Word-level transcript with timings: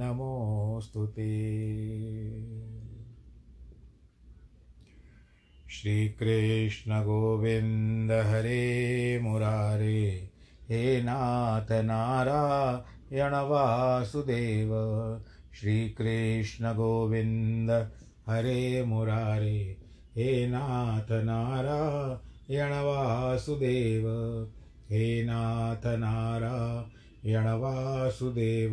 नमोऽस्तु 0.00 1.06
ते 1.06 1.30
श्रीकृष्णगोविन्द 5.70 8.12
हरे 8.12 9.20
मुरारे, 9.22 10.30
हे 10.68 11.02
नाथ 11.02 11.72
नारायण 11.72 13.32
वासुदेव। 13.32 14.70
श्रीकृष्णगोविन्द 15.60 17.90
हरे 18.28 18.84
मुरारे, 18.84 19.76
हे 20.16 20.46
नाथ 20.46 21.10
नारायण 21.10 22.70
वासुदेव। 22.70 24.04
हे 24.90 25.24
नाथ 25.24 25.86
नारायण 25.86 27.46
वासुदेव। 27.46 28.72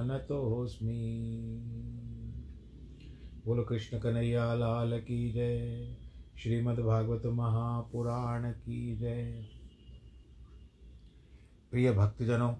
बोलो 3.46 3.62
कृष्ण 3.64 3.98
कन्हैया, 3.98 4.54
लाल 4.54 5.00
की 5.00 5.32
जय। 5.32 5.96
श्रीमद्भागवत 6.38 7.22
महापुराण 7.26 8.50
की 8.50 8.96
जय। 8.96 9.46
प्रिय 11.70 11.92
भक्तजनों 11.92 12.54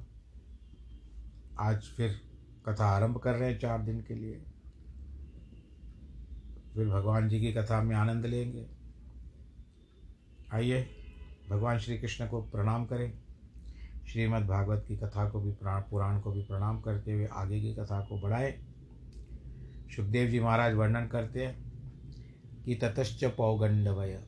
आज 1.59 1.83
फिर 1.83 2.21
कथा 2.69 2.87
आरंभ 2.87 3.19
कर 3.19 3.35
रहे 3.35 3.53
हैं 3.53 3.59
चार 3.59 3.83
दिन 3.83 4.01
के 4.01 4.15
लिए। 4.15 4.45
फिर 6.75 6.89
भगवान 6.89 7.29
जी 7.29 7.41
की 7.41 7.53
कथा 7.53 7.83
में 7.83 7.97
आनंद 7.97 8.27
लेंगे। 8.27 8.67
आइए, 10.53 10.89
भगवान 11.51 11.79
श्री 11.79 11.99
कृष्ण 11.99 12.29
को 12.29 12.43
प्रणाम 12.43 12.87
करें। 12.87 13.19
श्रीमद् 14.09 14.47
भागवत 14.47 14.85
की 14.89 14.97
कथा 14.97 15.31
को 15.31 15.41
भी 15.41 15.53
पुराण 15.63 16.21
को 16.21 16.33
भी 16.33 16.43
प्रणाम 16.43 16.81
करते 16.81 17.13
हुए 17.13 17.27
आगे 17.27 17.61
की 17.61 17.75
कथा 17.75 18.01
को 18.01 18.21
बढ़ाएँ। 18.21 18.67
सुखदेव 19.97 20.31
जी 20.31 20.41
महाराज 20.41 20.75
वर्णन 20.75 21.07
करते 21.07 21.47
हैं 21.47 21.67
कि 22.65 22.75
ततश्च 22.75 23.25
पौगंडवय। 23.25 24.23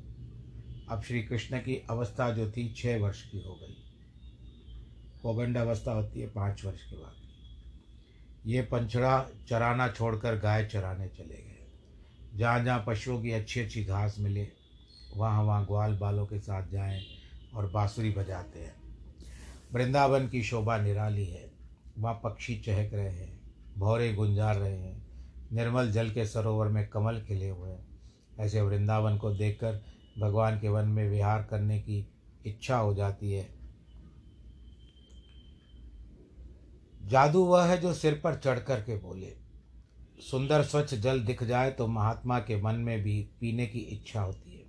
अब 0.88 1.02
श्री 1.02 1.22
कृष्ण 1.22 1.58
की 1.58 1.86
अवस्था 1.90 2.30
जो 2.30 2.50
थी 2.50 2.74
छः 2.74 3.00
वर्ष 3.00 3.30
की 3.30 3.38
हो 3.38 3.54
गई। 3.54 3.87
पौगंड 5.22 5.56
अवस्था 5.56 5.92
होती 5.92 6.20
है 6.20 6.26
पाँच 6.26 6.64
वर्ष 6.64 6.90
के 6.90 6.96
बाद। 6.96 7.14
ये 8.46 8.62
पंचड़ा 8.62 9.26
चराना 9.48 9.88
छोड़कर 9.88 10.38
गाय 10.38 10.64
चराने 10.64 11.08
चले 11.08 11.34
गए। 11.34 11.66
जहाँ 12.34 12.64
जहाँ 12.64 12.84
पशुओं 12.86 13.22
की 13.22 13.32
अच्छी 13.32 13.60
अच्छी 13.60 13.84
घास 13.84 14.16
मिले, 14.18 14.48
वहाँ 15.16 15.44
वहाँ 15.44 15.66
ग्वाल 15.66 15.96
बालों 15.96 16.26
के 16.26 16.38
साथ 16.38 16.68
जाएँ 16.68 17.04
और 17.54 17.70
बाँसुरी 17.70 18.10
बजाते 18.10 18.58
हैं। 18.58 18.76
वृंदावन 19.72 20.28
की 20.28 20.42
शोभा 20.42 20.78
निराली 20.78 21.24
है। 21.24 21.50
वहाँ 21.98 22.20
पक्षी 22.24 22.58
चहक 22.58 22.94
रहे 22.94 23.10
हैं, 23.10 23.40
भौरे 23.78 24.12
गुंजार 24.12 24.56
रहे 24.56 24.78
हैं, 24.78 25.06
निर्मल 25.52 25.90
जल 25.90 26.10
के 26.10 26.26
सरोवर 26.26 26.68
में 26.68 26.88
कमल 26.88 27.20
खिले 27.20 27.48
हुए 27.48 27.70
हैं। 27.70 27.88
ऐसे 28.40 28.60
वृंदावन 28.60 29.16
को 29.16 29.30
देखकर 29.30 29.84
भगवान 30.18 30.60
के 30.60 30.68
वन 30.68 30.88
में 30.88 31.10
विहार 31.10 31.42
करने 31.42 31.78
की 31.78 32.08
इच्छा 32.46 32.76
हो 32.76 32.94
जाती 32.94 33.32
है। 33.32 33.57
जादू 37.08 37.44
वह 37.44 37.64
है 37.64 37.80
जो 37.80 37.92
सिर 37.94 38.20
पर 38.24 38.34
चढ़ 38.34 38.58
कर 38.58 38.80
के 38.80 38.96
बोले, 38.96 39.32
सुंदर 40.20 40.62
स्वच्छ 40.62 40.94
जल 40.94 41.20
दिख 41.20 41.42
जाए 41.44 41.70
तो 41.70 41.86
महात्मा 41.86 42.38
के 42.38 42.60
मन 42.62 42.74
में 42.74 43.02
भी 43.02 43.20
पीने 43.40 43.66
की 43.66 43.78
इच्छा 43.78 44.20
होती 44.20 44.56
है। 44.56 44.66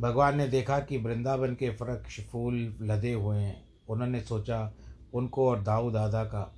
भगवान 0.00 0.36
ने 0.36 0.46
देखा 0.48 0.78
कि 0.80 0.98
वृंदावन 0.98 1.54
के 1.54 1.68
वृक्ष 1.70 2.20
फूल 2.22 2.54
लदे 2.82 3.12
हुए 3.12 3.38
हैं। 3.38 3.62
उन्होंने 3.88 4.20
सोचा, 4.20 4.72
उनको 5.14 5.48
और 5.48 5.62
दाऊ 5.62 5.90
दादा 5.90 6.24
का 6.24 6.52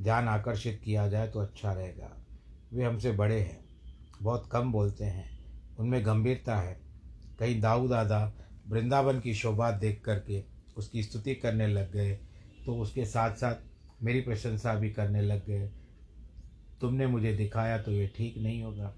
ध्यान 0.00 0.28
आकर्षित 0.28 0.80
किया 0.84 1.08
जाए 1.08 1.28
तो 1.28 1.40
अच्छा 1.40 1.72
रहेगा। 1.72 2.10
वे 2.72 2.84
हमसे 2.84 3.12
बड़े 3.12 3.40
हैं, 3.40 3.64
बहुत 4.22 4.48
कम 4.52 4.72
बोलते 4.72 5.04
हैं, 5.04 5.30
उनमें 5.78 6.04
गंभीरता 6.06 6.56
है। 6.56 6.80
कहीं 7.38 7.60
दाऊ 7.60 7.88
दादा 7.88 8.32
वृंदावन 8.68 9.20
की 9.20 9.34
शोभा 9.34 9.70
देख 9.70 10.02
करके 10.04 10.42
उसकी 10.76 11.02
स्तुति 11.02 11.34
करने 11.34 11.66
लग 11.66 11.92
गए 11.92 12.18
तो 12.66 12.76
उसके 12.76 13.04
साथ 13.04 13.36
साथ 13.36 14.02
मेरी 14.02 14.20
प्रशंसा 14.20 14.74
भी 14.74 14.90
करने 14.90 15.22
लग 15.22 15.46
गए। 15.46 15.70
तुमने 16.80 17.06
मुझे 17.06 17.32
दिखाया 17.32 17.78
तो 17.82 17.92
ये 17.92 18.06
ठीक 18.06 18.38
नहीं 18.38 18.62
होगा। 18.62 18.94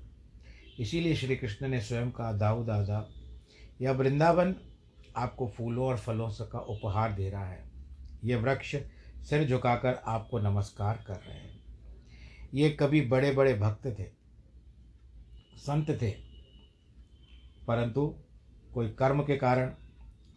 इसीलिए 0.80 1.14
श्री 1.16 1.36
कृष्ण 1.36 1.68
ने 1.68 1.80
स्वयं 1.80 2.10
कहा, 2.10 2.32
दाऊ 2.32 2.64
दादा, 2.64 3.08
यह 3.80 3.90
वृंदावन 3.90 4.54
आपको 5.16 5.48
फूलों 5.48 5.86
और 5.86 5.98
फलों 5.98 6.28
का 6.44 6.58
उपहार 6.58 7.12
दे 7.12 7.28
रहा 7.30 7.48
है। 7.48 7.62
ये 8.24 8.36
वृक्ष 8.36 8.74
सिर 9.24 9.46
झुकाकर 9.48 9.94
आपको 10.06 10.38
नमस्कार 10.38 11.04
कर 11.06 11.16
रहे 11.16 11.36
हैं। 11.36 11.60
ये 12.54 12.70
कभी 12.70 13.00
बड़े 13.00 13.30
बड़े 13.32 13.54
भक्त 13.54 13.86
थे, 13.98 14.04
संत 15.56 15.90
थे, 16.02 16.10
परंतु 17.66 18.06
कोई 18.74 18.88
कर्म 18.88 19.22
के 19.22 19.36
कारण 19.36 19.72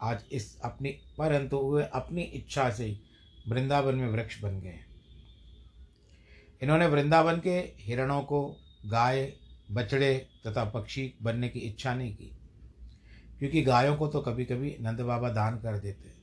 आज 0.01 0.23
इस 0.31 0.59
अपनी, 0.62 0.89
परंतु 1.18 1.57
वे 1.68 1.83
अपनी 1.85 2.21
इच्छा 2.21 2.69
से 2.69 2.89
वृंदावन 3.47 3.95
में 3.95 4.07
वृक्ष 4.09 4.41
बन 4.41 4.59
गए 4.59 4.79
इन्होंने 6.61 6.85
वृंदावन 6.88 7.39
के 7.39 7.57
हिरणों 7.79 8.21
को 8.23 8.45
गाय, 8.85 9.31
बछड़े 9.71 10.15
तथा 10.47 10.63
पक्षी 10.65 11.13
बनने 11.21 11.49
की 11.49 11.59
इच्छा 11.59 11.94
नहीं 11.95 12.13
की, 12.15 12.31
क्योंकि 13.39 13.61
गायों 13.61 13.95
को 13.95 14.07
तो 14.07 14.21
कभी 14.21 14.45
कभी 14.45 14.75
नंद 14.81 15.01
बाबा 15.01 15.29
दान 15.29 15.57
कर 15.57 15.77
देते 15.79 16.15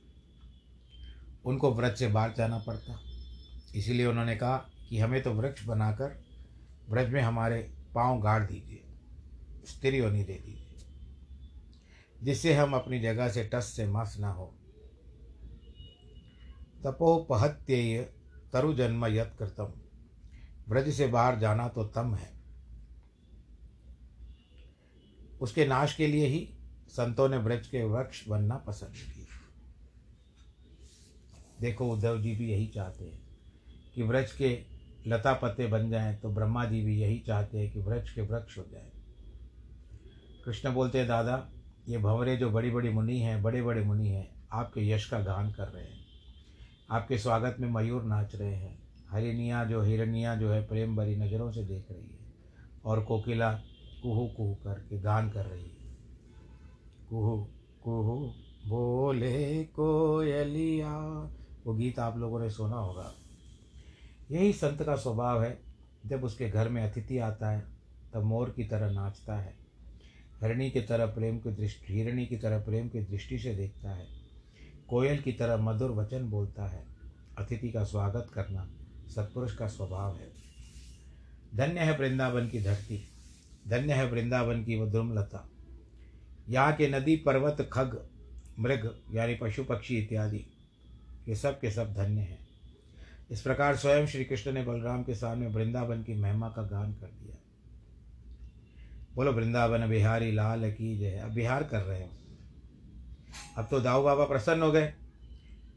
उनको 1.45 1.73
व्रज 1.73 1.95
से 1.95 2.07
बाहर 2.07 2.33
जाना 2.37 2.57
पड़ता। 2.57 2.99
इसीलिए 3.75 4.05
उन्होंने 4.05 4.35
कहा 4.35 4.57
कि 4.89 4.99
हमें 4.99 5.21
तो 5.23 5.33
वृक्ष 5.33 5.65
बनाकर 5.65 6.19
व्रज 6.89 7.09
में 7.09 7.21
हमारे 7.21 7.59
पाँव 7.95 8.19
गाड़ 8.21 8.41
दीजिए 8.43 8.83
स्थिर 9.67 10.01
होने 10.03 10.23
दे 10.23 10.33
दीजिए, 10.35 10.85
जिससे 12.23 12.53
हम 12.53 12.73
अपनी 12.73 12.99
जगह 12.99 13.29
से 13.29 13.43
टस 13.53 13.73
से 13.75 13.87
मस 13.87 14.15
ना 14.19 14.29
हो। 14.29 14.53
तपोपहत्येय 16.85 18.01
तरु 18.53 18.73
जन्म 18.73 19.05
यत 19.05 19.35
कृतम। 19.39 19.73
व्रज 20.69 20.93
से 20.93 21.07
बाहर 21.07 21.39
जाना 21.39 21.67
तो 21.67 21.83
तम 21.83 22.15
है। 22.15 22.33
उसके 25.41 25.65
नाश 25.67 25.95
के 25.95 26.07
लिए 26.07 26.27
ही 26.27 26.49
संतों 26.89 27.29
ने 27.29 27.39
ब्रज 27.39 27.67
के 27.67 27.83
वृक्ष 27.83 28.27
बनना 28.27 28.55
पसंद 28.57 28.89
किया। 28.89 29.25
देखो, 31.61 31.91
उद्धव 31.91 32.21
जी 32.21 32.35
भी 32.35 32.51
यही 32.51 32.67
चाहते 32.67 33.05
हैं 33.05 33.21
कि 33.95 34.03
व्रज 34.03 34.31
के 34.31 34.63
लता 35.07 35.33
पत्ते 35.33 35.67
बन 35.67 35.89
जाएँ 35.89 36.15
तो 36.17 36.29
ब्रह्मा 36.29 36.65
जी 36.65 36.81
भी 36.81 37.01
यही 37.01 37.19
चाहते 37.19 37.59
हैं 37.59 37.71
कि 37.71 37.79
व्रज 37.79 38.09
के 38.09 38.21
वृक्ष 38.21 38.57
हो 38.57 38.65
जाए। 38.71 38.91
कृष्ण 40.45 40.73
बोलते 40.73 40.97
हैं, 40.97 41.07
दादा, 41.07 41.49
ये 41.87 41.97
भंवरे 41.97 42.37
जो 42.37 42.49
बड़ी 42.49 42.71
बड़ी 42.71 42.89
मुनि 42.89 43.19
हैं 43.19 43.43
बड़े 43.43 43.61
बड़े 43.61 43.81
मुनि 43.81 44.09
हैं, 44.09 44.47
आपके 44.51 44.89
यश 44.89 45.09
का 45.09 45.19
गान 45.19 45.51
कर 45.51 45.67
रहे 45.67 45.83
हैं। 45.83 46.04
आपके 46.91 47.17
स्वागत 47.17 47.55
में 47.59 47.69
मयूर 47.69 48.03
नाच 48.03 48.35
रहे 48.35 48.55
हैं। 48.55 48.79
हरिनिया 49.09 49.65
जो, 49.65 49.81
हिरनिया 49.81 50.35
जो 50.35 50.51
है, 50.51 50.67
प्रेम 50.67 50.95
भरी 50.95 51.15
नज़रों 51.15 51.51
से 51.51 51.63
देख 51.63 51.91
रही 51.91 52.03
है 52.03 52.19
और 52.85 53.03
कोकिला 53.03 53.53
कुहू 54.03 54.27
कुहू 54.27 54.55
करके 54.55 54.99
गान 54.99 55.29
कर 55.29 55.45
रही 55.45 55.61
है। 55.61 55.97
कुहू 57.09 57.47
कुहू 57.83 58.33
बोले 58.67 59.63
कोयलिया। 59.63 60.97
वो 61.65 61.73
गीत 61.73 61.99
आप 61.99 62.17
लोगों 62.17 62.39
ने 62.39 62.49
सुना 62.49 62.75
होगा। 62.75 63.13
यही 64.31 64.53
संत 64.53 64.83
का 64.83 64.95
स्वभाव 64.95 65.43
है। 65.43 65.59
जब 66.05 66.23
उसके 66.23 66.49
घर 66.49 66.69
में 66.69 66.91
अतिथि 66.91 67.17
आता 67.17 67.49
है, 67.49 67.63
तब 68.13 68.23
मोर 68.23 68.49
की 68.49 68.63
तरह 68.63 68.91
नाचता 68.91 69.35
है। 69.35 69.53
हरणी 70.43 70.69
की 70.69 70.81
तरह 70.81 71.05
प्रेम 71.05 71.39
की 71.39 71.51
दृष्टि, 71.51 71.93
हिरणी 71.93 72.25
की 72.25 72.37
तरह 72.37 72.59
प्रेम 72.59 72.89
की 72.89 72.99
दृष्टि 72.99 73.39
से 73.39 73.55
देखता 73.55 73.89
है। 73.89 74.24
कोयल 74.87 75.21
की 75.21 75.31
तरह 75.31 75.57
मधुर 75.57 75.91
वचन 75.91 76.23
बोलता 76.23 76.67
है। 76.67 76.85
अतिथि 77.37 77.69
का 77.69 77.83
स्वागत 77.83 78.27
करना 78.33 78.69
सत्पुरुष 79.15 79.55
का 79.55 79.67
स्वभाव 79.67 80.15
है। 80.15 80.27
धन्य 81.55 81.79
है 81.79 81.97
वृंदावन 81.97 82.49
की 82.49 82.61
धरती। 82.61 83.09
धन्य 83.67 83.93
है 83.93 84.11
वृंदावन 84.11 84.63
की 84.63 84.75
वो 84.75 84.87
ध्रुमलता 84.87 85.49
यहाँ 86.49 86.73
के 86.73 86.87
नदी, 86.87 87.15
पर्वत, 87.15 87.69
खग, 87.73 88.07
मृग, 88.59 89.01
यानी 89.13 89.35
पशु 89.35 89.63
पक्षी 89.63 89.97
इत्यादि, 89.97 90.45
ये 91.27 91.35
सब 91.35 91.59
के 91.59 91.71
सब 91.71 91.93
धन्य 91.93 92.21
हैं। 92.21 92.47
इस 93.31 93.41
प्रकार 93.41 93.75
स्वयं 93.75 94.07
श्री 94.07 94.25
कृष्ण 94.25 94.51
ने 94.51 94.63
बलराम 94.63 95.03
के 95.03 95.15
सामने 95.15 95.47
वृंदावन 95.47 96.03
की 96.03 96.13
महिमा 96.13 96.49
का 96.49 96.63
गान 96.63 96.93
कर 96.93 97.07
दिया। 97.07 97.35
बोलो, 99.15 99.31
वृंदावन 99.31 99.89
बिहारी, 99.89 100.31
लाल 100.31 100.71
की 100.71 100.97
जय। 100.97 101.15
अब 101.15 101.31
बिहार 101.31 101.63
कर 101.63 101.81
रहे 101.81 102.03
हो। 102.03 102.09
अब 103.57 103.67
तो 103.71 103.79
दाऊ 103.79 104.03
बाबा 104.03 104.25
प्रसन्न 104.25 104.61
हो 104.61 104.71
गए। 104.71 104.93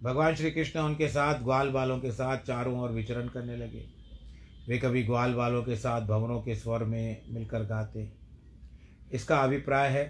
भगवान 0.03 0.35
श्री 0.35 0.51
कृष्ण 0.51 0.81
उनके 0.81 1.09
साथ 1.09 1.43
ग्वाल 1.43 1.71
बालों 1.71 1.99
के 2.01 2.11
साथ 2.13 2.39
चारों 2.39 2.79
ओर 2.81 2.91
विचरण 2.91 3.29
करने 3.29 3.57
लगे। 3.57 3.85
वे 4.69 4.79
कभी 4.79 5.03
ग्वाल 5.03 5.35
बालों 5.35 5.63
के 5.63 5.77
साथ 5.77 6.07
भवनों 6.07 6.41
के 6.43 6.55
स्वर 6.55 6.85
में 6.85 7.23
मिलकर 7.31 7.65
गाते। 7.65 8.09
इसका 9.13 9.39
अभिप्राय 9.39 9.89
है 9.89 10.05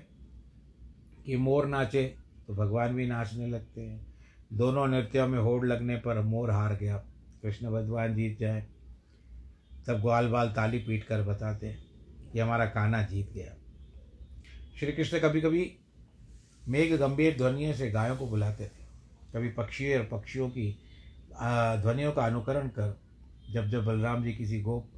कि 1.27 1.37
मोर 1.37 1.67
नाचे 1.67 2.05
तो 2.47 2.55
भगवान 2.55 2.95
भी 2.95 3.07
नाचने 3.07 3.47
लगते 3.47 3.81
हैं। 3.81 4.07
दोनों 4.53 4.87
नृत्यों 4.87 5.27
में 5.29 5.39
होड़ 5.39 5.67
लगने 5.67 5.97
पर 5.97 6.21
मोर 6.23 6.51
हार 6.51 6.77
गया। 6.77 6.97
कृष्ण 7.43 7.71
भगवान 7.71 8.15
जीत 8.15 8.39
जाए, 8.39 8.67
तब 9.87 10.01
ग्वाल 10.01 10.29
बाल 10.29 10.49
ताली 10.49 10.79
पीट 10.79 11.05
कर 11.05 11.23
बताते 11.23 11.73
कि 12.33 12.39
हमारा 12.39 12.67
काना 12.67 13.03
जीत 13.03 13.33
गया। 13.33 13.55
श्री 14.81 14.93
कृष्ण 14.93 15.19
कभी 15.19 15.41
कभी 15.41 15.63
मेघ 16.69 16.93
गंभीर 16.95 17.37
ध्वनियों 17.37 17.73
से 17.75 17.91
गायों 17.91 18.17
को 18.17 18.27
बुलाते 18.27 18.65
थे। 18.65 18.87
कभी 19.35 19.49
पक्षी 19.51 19.93
और 19.95 20.05
पक्षियों 20.13 20.49
की 20.51 20.71
ध्वनियों 21.83 22.13
का 22.13 22.27
अनुकरण 22.27 22.69
कर, 22.69 22.99
जब 23.53 23.69
जब 23.69 23.85
बलराम 23.85 24.23
जी 24.25 24.33
किसी 24.33 24.61
गोप, 24.61 24.91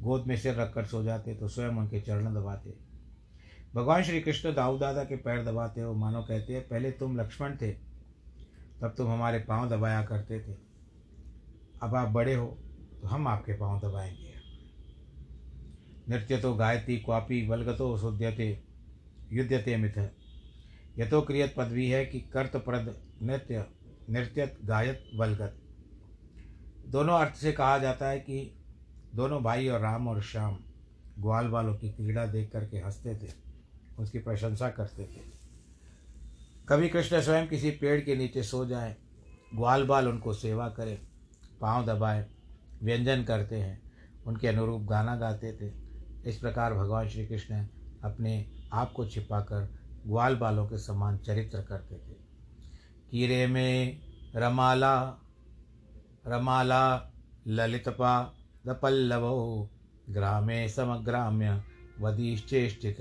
गोद 0.00 0.26
में 0.26 0.36
सिर 0.36 0.54
रखकर 0.54 0.84
सो 0.84 1.02
जाते 1.02 1.34
तो 1.34 1.48
स्वयं 1.48 1.70
उनके 1.70 2.00
चरण 2.00 2.34
दबाते। 2.34 2.74
भगवान 3.74 4.02
श्री 4.02 4.20
कृष्ण 4.20 4.54
दाऊ 4.54 4.78
दादा 4.78 5.04
के 5.04 5.16
पैर 5.16 5.44
दबाते 5.44 5.80
हो 5.80 5.92
मानो 5.94 6.22
कहते 6.22 6.54
हैं, 6.54 6.66
पहले 6.68 6.90
तुम 6.92 7.20
लक्ष्मण 7.20 7.56
थे, 7.56 7.70
तब 8.80 8.94
तुम 8.96 9.10
हमारे 9.10 9.38
पाँव 9.40 9.68
दबाया 9.70 10.02
करते 10.04 10.40
थे। 10.40 10.54
अब 11.82 11.94
आप 11.94 12.08
बड़े 12.08 12.34
हो 12.34 12.46
तो 13.02 13.08
हम 13.08 13.28
आपके 13.28 13.52
पाँव 13.52 13.80
दबाएँगे। 13.80 14.34
नृत्य 16.08 16.38
तो 16.38 16.54
गायती 16.54 16.96
क्वापी, 16.98 17.46
बलगतो 17.46 17.96
शुद्यते 17.98 18.58
युद्धते 19.32 19.76
मिथ 19.76 19.98
यथो 21.00 21.22
क्रियत 21.22 21.54
पदवी 21.56 21.90
है 21.90 22.06
कि 22.06 22.20
कर्तप्रद, 22.20 22.96
नृत्य 23.22 23.66
नृत्यत 24.10 24.58
गायत, 24.64 25.10
बलगत। 25.14 25.56
दोनों 26.88 27.20
अर्थ 27.20 27.34
से 27.34 27.52
कहा 27.52 27.78
जाता 27.78 28.08
है 28.08 28.20
कि 28.20 28.56
दोनों 29.14 29.42
भाई 29.42 29.68
और 29.68 29.80
राम 29.80 30.08
और 30.08 30.22
श्याम 30.22 30.58
ग्वाल 31.18 31.48
वालों 31.48 31.74
की 31.74 31.90
क्रीड़ा 31.90 32.26
देख 32.26 32.52
करके 32.52 32.78
हँसते 32.78 33.14
थे, 33.14 33.28
उसकी 33.98 34.18
प्रशंसा 34.18 34.70
करते 34.70 35.02
थे। 35.02 35.20
कभी 36.68 36.88
कृष्ण 36.88 37.20
स्वयं 37.20 37.48
किसी 37.48 37.70
पेड़ 37.70 38.00
के 38.00 38.16
नीचे 38.16 38.42
सो 38.42 38.66
जाए, 38.66 38.96
ग्वाल 39.54 39.84
बाल 39.84 40.08
उनको 40.08 40.32
सेवा 40.32 40.68
करे, 40.68 41.02
पाँव 41.60 41.86
दबाए, 41.86 42.26
व्यंजन 42.82 43.24
करते 43.24 43.56
हैं, 43.56 43.82
उनके 44.26 44.48
अनुरूप 44.48 44.82
गाना 44.82 45.16
गाते 45.16 45.52
थे। 45.52 45.72
इस 46.30 46.38
प्रकार 46.38 46.74
भगवान 46.74 47.08
श्री 47.08 47.26
कृष्ण 47.26 47.66
अपने 48.04 48.50
आप 48.72 48.92
को 48.92 49.06
छिपाकर 49.06 49.79
ग्वाल 50.06 50.36
बालों 50.36 50.66
के 50.66 50.78
समान 50.78 51.18
चरित्र 51.18 51.62
करते 51.62 51.94
थे। 51.96 52.14
कीरे 53.10 53.46
में 53.46 54.00
रमाला 54.36 54.94
रमाला, 56.26 57.12
ललितपा 57.46 58.22
द 58.66 58.68
दपल्लवो, 58.68 59.70
ग्रामे 60.10 60.68
समग्राम्य 60.68 61.62
वदिश्चेष्टित 62.00 63.00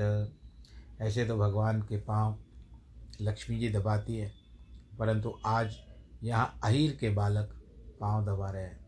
ऐसे 1.02 1.26
तो 1.26 1.38
भगवान 1.38 1.82
के 1.82 1.98
पाँव 1.98 2.38
लक्ष्मी 3.22 3.60
जी 3.60 3.70
दबाती 3.70 4.18
है, 4.18 4.32
परंतु 5.00 5.34
आज 5.46 5.76
यहाँ 6.24 6.60
अहीर 6.64 6.98
के 7.00 7.10
बालक 7.10 7.54
पाँव 8.02 8.26
दबा 8.26 8.50
रहे 8.50 8.64
हैं। 8.64 8.80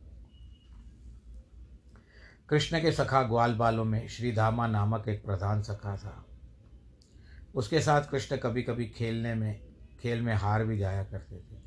कृष्ण 2.49 2.81
के 2.81 2.91
सखा 2.91 3.21
ग्वाल 3.23 3.53
बालों 3.53 3.85
में 3.85 4.07
श्रीधामा 4.07 4.67
नामक 4.67 5.07
एक 5.07 5.25
प्रधान 5.25 5.61
सखा 5.61 5.95
था। 5.97 6.25
उसके 7.55 7.81
साथ 7.81 8.01
कृष्ण 8.01 8.37
कभी 8.37 8.63
कभी 8.63 8.85
खेलने 8.85 9.35
में, 9.35 9.61
खेल 10.01 10.21
में 10.21 10.35
हार 10.35 10.65
भी 10.65 10.77
जाया 10.77 11.03
करते 11.03 11.35
थे। 11.35 11.61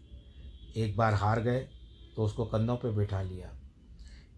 एक 0.84 0.96
बार 0.96 1.14
हार 1.14 1.40
गए 1.40 1.68
तो 2.16 2.24
उसको 2.24 2.44
कंधों 2.44 2.76
पर 2.76 2.90
बिठा 2.90 3.22
लिया। 3.22 3.56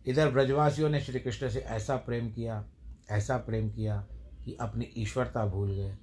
इधर 0.06 0.30
ब्रजवासियों 0.30 0.88
ने 0.88 1.00
श्री 1.00 1.20
कृष्ण 1.20 1.48
से 1.48 1.60
ऐसा 1.60 1.96
प्रेम 1.96 2.30
किया, 2.30 2.64
ऐसा 3.10 3.36
प्रेम 3.36 3.70
किया 3.70 4.06
कि 4.44 4.56
अपनी 4.60 4.84
ईश्वरता 4.96 5.46
भूल 5.46 5.70
गए। 5.70 5.96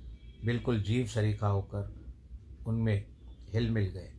बिल्कुल 0.45 0.81
जीव 0.81 1.07
शरीका 1.07 1.47
होकर 1.47 2.03
उनमें 2.67 3.05
हिल 3.53 3.71
मिल 3.71 3.85
गए। 3.85 4.13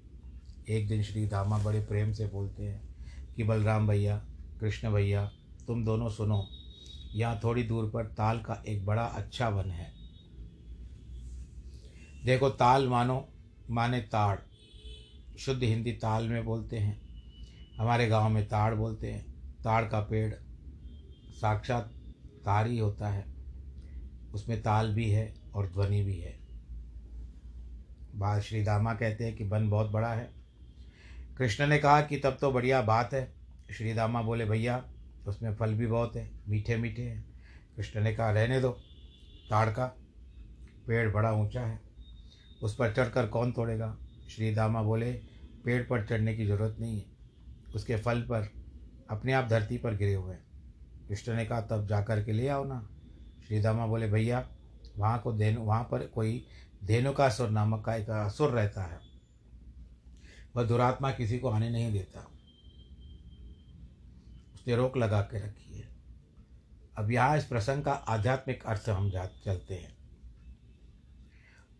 एक 0.69 0.88
दिन 0.88 1.02
श्री 1.02 1.26
दामा 1.26 1.59
बड़े 1.59 1.81
प्रेम 1.81 2.12
से 2.12 2.26
बोलते 2.26 2.62
हैं 2.62 2.95
कि, 3.35 3.45
बलराम 3.45 3.88
भैया, 3.88 4.26
कृष्ण 4.61 4.90
भैया, 4.90 5.33
तुम 5.66 5.85
दोनों 5.85 6.09
सुनो, 6.09 6.49
यहाँ 7.14 7.40
थोड़ी 7.45 7.62
दूर 7.62 7.90
पर 7.90 8.04
ताल 8.04 8.38
का 8.38 8.62
एक 8.69 8.87
बड़ा 8.87 9.04
अच्छा 9.04 9.49
वन 9.49 9.71
है। 9.71 10.04
देखो 12.25 12.50
ताल 12.50 12.88
मानो, 12.88 13.28
माने 13.71 14.00
ताड़। 14.00 14.38
शुद्ध 15.38 15.62
हिंदी 15.62 15.93
ताल 15.93 16.28
में 16.28 16.45
बोलते 16.45 16.78
हैं। 16.78 17.02
हमारे 17.78 18.07
गाँव 18.07 18.28
में 18.28 18.49
ताड़ 18.49 18.75
बोलते 18.75 19.12
हैं। 19.12 19.35
ताड़ 19.64 19.85
का 19.85 20.00
पेड़ 20.00 20.35
साक्षात 21.31 21.93
तार 22.45 22.66
ही 22.66 22.78
होता 22.78 23.09
है। 23.09 23.25
उसमें 24.35 24.62
ताल 24.62 24.95
भी 24.95 25.11
है 25.11 25.35
और 25.54 25.66
ध्वनि 25.66 26.02
भी 26.02 26.16
है। 26.16 26.38
बाल 28.14 28.40
श्री 28.40 28.62
दामा 28.62 28.95
कहते 28.95 29.25
हैं 29.25 29.37
कि 29.37 29.45
वन 29.45 29.71
बहुत 29.71 29.90
बड़ा 29.90 30.12
है। 30.12 30.31
कृष्ण 31.38 31.66
ने 31.66 31.78
कहा 31.78 32.02
कि 32.02 32.16
तब 32.16 32.38
तो 32.40 32.52
बढ़िया 32.52 32.83
बात 32.83 33.14
है। 33.14 33.35
श्री 33.73 33.95
दामा 33.95 34.23
बोले, 34.23 34.45
भैया, 34.45 34.85
उसमें 35.26 35.54
फल 35.54 35.75
भी 35.75 35.87
बहुत 35.87 36.16
है 36.16 36.31
मीठे 36.49 36.76
मीठे 36.76 37.02
हैं। 37.02 37.25
कृष्ण 37.76 38.00
ने 38.00 38.14
कहा, 38.14 38.31
रहने 38.31 38.61
दो, 38.61 38.71
ताड़ 39.50 39.71
का 39.71 39.87
पेड़ 40.87 41.12
बड़ा 41.12 41.33
ऊँचा 41.33 41.66
है। 41.66 41.84
उस 42.64 42.75
पर 42.75 42.92
चढ़कर 42.92 43.26
कौन 43.26 43.52
तोड़ेगा? 43.52 43.99
श्री 44.30 44.54
दामा 44.54 44.83
बोले, 44.83 45.12
पेड़ 45.64 45.83
पर 45.83 46.06
चढ़ने 46.06 46.37
की 46.37 46.47
ज़रूरत 46.47 46.76
नहीं 46.80 46.97
है। 46.99 47.06
उसके 47.75 47.97
फल 47.97 48.23
पर, 48.23 48.50
अपने 49.11 49.33
आप 49.33 49.49
धरती 49.49 49.78
पर 49.78 49.97
गिरे 49.97 50.14
हुए 50.14 50.35
हैं। 50.35 50.44
कृष्ण 51.09 51.35
ने 51.35 51.47
कहा, 51.47 51.61
तब 51.61 51.87
जा 51.87 52.02
कर 52.02 52.25
के 52.25 52.33
ले 52.33 52.49
आओ 52.49 52.64
ना। 52.64 52.88
श्री 53.49 53.61
दामा 53.61 53.87
बोले, 53.87 54.11
भैया, 54.11 54.49
वहाँ 54.99 55.18
को 55.18 55.33
धेनु, 55.33 55.61
वहाँ 55.61 55.88
पर 55.90 56.06
कोई 56.06 56.47
धेनुकासुर 56.85 57.50
नामक 57.50 57.85
का 57.85 57.94
एक 57.94 58.11
असुर 58.11 58.50
रहता 58.50 58.83
है। 58.83 59.00
वह 60.56 60.64
दुरात्मा 60.64 61.11
किसी 61.11 61.38
को 61.38 61.49
आने 61.49 61.71
नहीं 61.71 61.92
देता। 61.92 62.30
उसने 64.54 64.76
रोक 64.76 64.97
लगा 64.97 65.21
के 65.21 65.38
रखी 65.38 65.78
है। 65.78 65.88
अब 66.99 67.11
यहाँ 67.11 67.37
इस 67.37 67.44
प्रसंग 67.44 67.85
का 67.85 67.92
आध्यात्मिक 67.92 68.64
अर्थ 68.66 68.88
हम 68.88 69.11
जा, 69.11 69.26
चलते 69.44 69.75
हैं। 69.75 70.04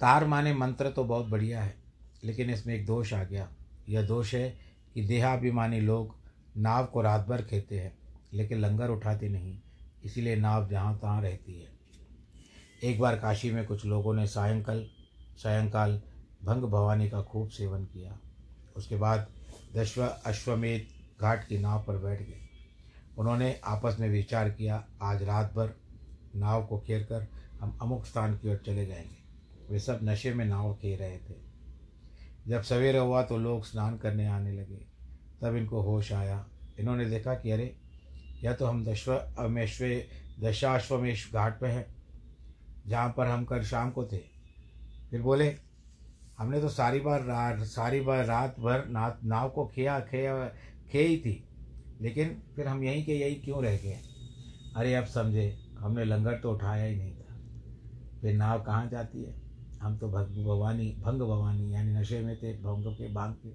तार 0.05 0.25
माने 0.25 0.55
मंत्र 0.55 0.91
तो 0.91 1.05
बहुत 1.05 1.27
बढ़िया 1.27 1.63
है, 1.63 1.75
लेकिन 2.25 2.51
इसमें 2.51 2.75
एक 2.75 2.87
दोष 2.87 3.13
आ 3.13 3.25
गया। 3.25 3.49
यह 3.89 4.03
दोष 4.03 4.35
है 4.35 4.59
कि 4.95 5.05
देहाभिमानी 5.05 5.81
लोग 5.81 6.17
नाव 6.57 6.87
को 6.87 7.03
रात 7.03 7.27
भर 7.27 7.43
खेते 7.43 7.81
हैं, 7.81 7.99
लेकिन 8.33 8.59
लंगर 8.59 8.91
उठाते 8.91 9.29
नहीं, 9.29 9.61
इसीलिए 10.05 10.37
नाव 10.37 10.69
जहाँ 10.69 10.99
तहाँ 10.99 11.23
रहती 11.23 11.61
है। 11.61 11.69
एक 12.83 13.01
बार 13.01 13.17
काशी 13.17 13.51
में 13.51 13.67
कुछ 13.67 13.85
लोगों 13.85 14.15
ने 14.15 14.27
सायंकाल 14.27 14.87
सायंकाल 15.37 16.03
भंग 16.45 16.63
भवानी 16.63 17.11
का 17.11 17.23
खूब 17.23 17.49
सेवन 17.49 17.85
किया। 17.85 18.19
उसके 18.77 18.97
बाद 18.97 19.29
दशव, 19.77 20.03
अश्वमेध 20.27 20.87
घाट 21.21 21.49
की 21.49 21.59
नाव 21.59 21.85
पर 21.87 21.97
बैठ 21.97 22.23
गए। 22.23 22.41
उन्होंने 23.19 23.61
आपस 23.65 23.97
में 24.01 24.09
विचार 24.09 24.51
किया, 24.51 24.85
आज 25.03 25.23
रात 25.23 25.55
भर 25.55 25.75
नाव 26.37 26.67
को 26.67 26.79
खेर 26.79 27.03
कर 27.03 27.29
हम 27.61 27.79
अमुक 27.83 28.07
स्थान 28.07 28.37
की 28.37 28.49
ओर 28.49 28.63
चले 28.67 28.87
जाएँगे। 28.87 29.24
वे 29.71 29.79
सब 29.79 30.01
नशे 30.03 30.35
में 30.35 30.45
नाव 30.45 30.75
खेल 30.75 30.99
रहे 30.99 31.19
थे। 31.19 31.35
जब 32.49 32.63
सवेरे 32.63 32.99
हुआ 32.99 33.23
तो 33.23 33.39
लोग 33.39 33.65
स्नान 33.65 33.99
करने 33.99 34.27
आने 34.27 34.53
लगे। 34.53 34.87
तब 35.43 35.57
इनको 35.57 35.83
होश 35.83 36.13
आया। 36.13 36.49
इन्होंने 36.79 37.05
देखा 37.05 37.35
कि 37.35 37.51
अरे 37.51 37.77
यह 38.43 38.53
तो 38.53 38.67
हम 38.67 38.85
दशव 38.85 39.35
अमेश्वे 39.39 40.09
दशाश्वमेश 40.41 41.31
घाट 41.35 41.61
पे 41.61 41.67
हैं, 41.67 41.95
जहाँ 42.87 43.15
पर 43.17 43.27
हम 43.27 43.45
कल 43.45 43.63
शाम 43.63 43.91
को 43.91 44.05
थे। 44.05 44.19
फिर 45.11 45.23
बोले, 45.23 45.57
हमने 46.39 46.61
तो 46.61 46.69
सारी 46.69 47.01
बार 47.01 47.21
रात, 47.21 47.59
सारी 47.59 48.01
बार 48.01 48.25
रात 48.25 48.61
भर 48.61 48.87
ना 48.87 49.19
नाव 49.25 49.51
को 49.51 49.67
खेया 49.67 50.01
खेया 50.01 50.49
खे 50.91 51.03
ही 51.03 51.19
थी। 51.19 51.49
लेकिन 52.01 52.43
फिर 52.57 52.69
हम 52.69 52.85
यहीं 52.85 53.05
के 53.05 53.13
यहीं 53.13 53.43
क्यों 53.43 53.65
रह 53.65 53.77
गए? 53.77 54.01
अरे, 54.77 54.95
अब 54.95 55.05
समझे, 55.05 55.59
हमने 55.79 56.05
लंगर 56.05 56.39
तो 56.39 56.53
उठाया 56.53 56.85
ही 56.85 56.97
नहीं 56.97 57.15
था। 57.15 57.39
फिर 58.21 58.35
नाव 58.35 58.63
कहाँ 58.63 58.89
जाती 58.89 59.25
है? 59.25 59.44
हम 59.85 59.99
तो 59.99 60.09
भग 60.09 60.45
भवानी 60.45 60.97
भंग 60.99 61.21
भवानी 61.21 61.75
यानी 61.75 61.93
नशे 61.93 62.21
में 62.21 62.37
थे, 62.37 62.53
भंग 62.53 62.95
के 62.95 63.09
बांग 63.09 63.35
के 63.35 63.49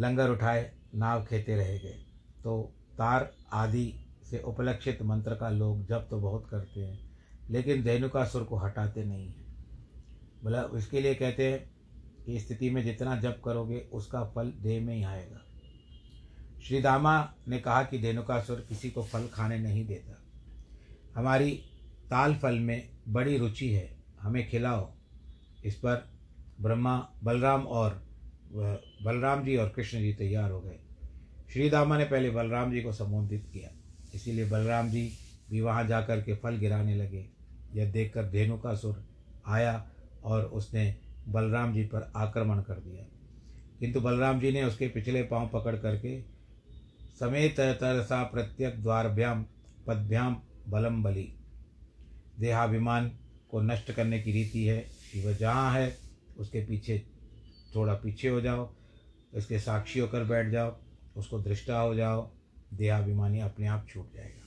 लंगर 0.00 0.30
उठाए, 0.30 0.72
नाव 0.94 1.24
खेते 1.24 1.56
रह 1.56 1.78
गए। 1.78 2.04
तो 2.44 2.72
तार 2.98 3.32
आदि 3.52 4.06
से 4.30 4.38
उपलक्षित 4.38 5.02
मंत्र 5.02 5.34
का 5.34 5.48
लोग 5.48 5.86
जब 5.86 6.08
तो 6.08 6.20
बहुत 6.20 6.48
करते 6.50 6.80
हैं, 6.80 7.10
लेकिन 7.50 7.82
धेनुकासुर 7.82 8.44
को 8.44 8.56
हटाते 8.56 9.04
नहीं 9.04 9.26
हैं। 9.26 9.54
बोला 10.44 10.68
इसके 10.76 11.00
लिए 11.00 11.14
कहते 11.14 11.52
हैं 11.52 11.70
कि 12.26 12.40
स्थिति 12.40 12.70
में 12.70 12.84
जितना 12.84 13.16
जप 13.16 13.42
करोगे, 13.44 13.78
उसका 13.92 14.24
फल 14.24 14.52
देह 14.62 14.84
में 14.84 14.96
ही 14.96 15.02
आएगा। 15.02 15.40
श्री 16.62 16.80
दामा 16.80 17.34
ने 17.48 17.58
कहा 17.58 17.82
कि 17.82 17.98
धेनुकासुर 17.98 18.66
किसी 18.68 18.90
को 18.90 19.02
फल 19.02 19.26
खाने 19.26 19.58
नहीं 19.58 19.86
देता। 19.86 20.22
हमारी 21.20 21.50
ताल 22.10 22.34
फल 22.34 22.58
में 22.58 22.88
बड़ी 23.08 23.38
रुचि 23.38 23.72
है। 23.72 23.93
हमें 24.24 24.48
खिलाओ। 24.50 24.92
इस 25.64 25.74
पर 25.74 26.08
ब्रह्मा 26.60 27.08
बलराम 27.24 27.62
और 27.62 28.02
बलराम 29.04 29.44
जी 29.44 29.56
और 29.56 29.68
कृष्ण 29.68 29.98
जी 29.98 30.12
तैयार 30.14 30.50
हो 30.50 30.60
गए। 30.60 30.78
श्री 31.52 31.70
दामा 31.70 31.98
ने 31.98 32.04
पहले 32.04 32.30
बलराम 32.30 32.72
जी 32.72 32.82
को 32.82 32.92
संबोधित 32.92 33.50
किया। 33.52 33.70
इसीलिए 34.14 34.50
बलराम 34.50 34.88
जी 34.88 35.12
भी 35.50 35.60
वहाँ 35.60 35.86
जाकर 35.86 36.22
के 36.22 36.34
फल 36.34 36.56
गिराने 36.56 36.94
लगे। 36.96 37.26
यह 37.74 37.90
देखकर 37.92 38.26
धेनु 38.26 38.58
का 38.58 38.74
सुर 38.74 39.04
आया 39.46 39.90
और 40.24 40.44
उसने 40.44 40.96
बलराम 41.28 41.74
जी 41.74 41.84
पर 41.84 42.12
आक्रमण 42.16 42.60
कर 42.62 42.74
दिया। 42.74 43.04
किंतु 43.80 44.00
बलराम 44.00 44.40
जी 44.40 44.52
ने 44.52 44.64
उसके 44.64 44.88
पिछले 44.88 45.22
पाँव 45.22 45.48
पकड़ 45.48 45.76
करके 45.76 46.20
समेत 47.20 47.60
तरसा 47.60 48.22
प्रत्यक 48.22 48.82
द्वारभ्याम, 48.82 49.44
पदभ्याम, 49.86 50.40
बलम 50.68 51.02
बली, 51.02 51.36
देहाभिमान 52.40 53.10
को 53.54 53.60
नष्ट 53.60 53.90
करने 53.92 54.18
की 54.20 54.32
रीति 54.32 54.64
है 54.64 54.78
कि 55.12 55.24
वह 55.24 55.32
जहाँ 55.32 55.72
है, 55.72 55.96
उसके 56.38 56.64
पीछे 56.66 56.98
थोड़ा 57.74 57.94
पीछे 57.94 58.28
हो 58.28 58.40
जाओ 58.40 58.68
इसके 59.36 59.58
साक्षी 59.58 60.00
होकर 60.00 60.24
बैठ 60.24 60.50
जाओ, 60.50 60.76
उसको 61.16 61.38
दृष्टा 61.38 61.78
हो 61.80 61.94
जाओ, 61.94 62.30
देहाभिमानी 62.74 63.40
अपने 63.40 63.66
आप 63.66 63.86
छूट 63.88 64.14
जाएगा। 64.14 64.42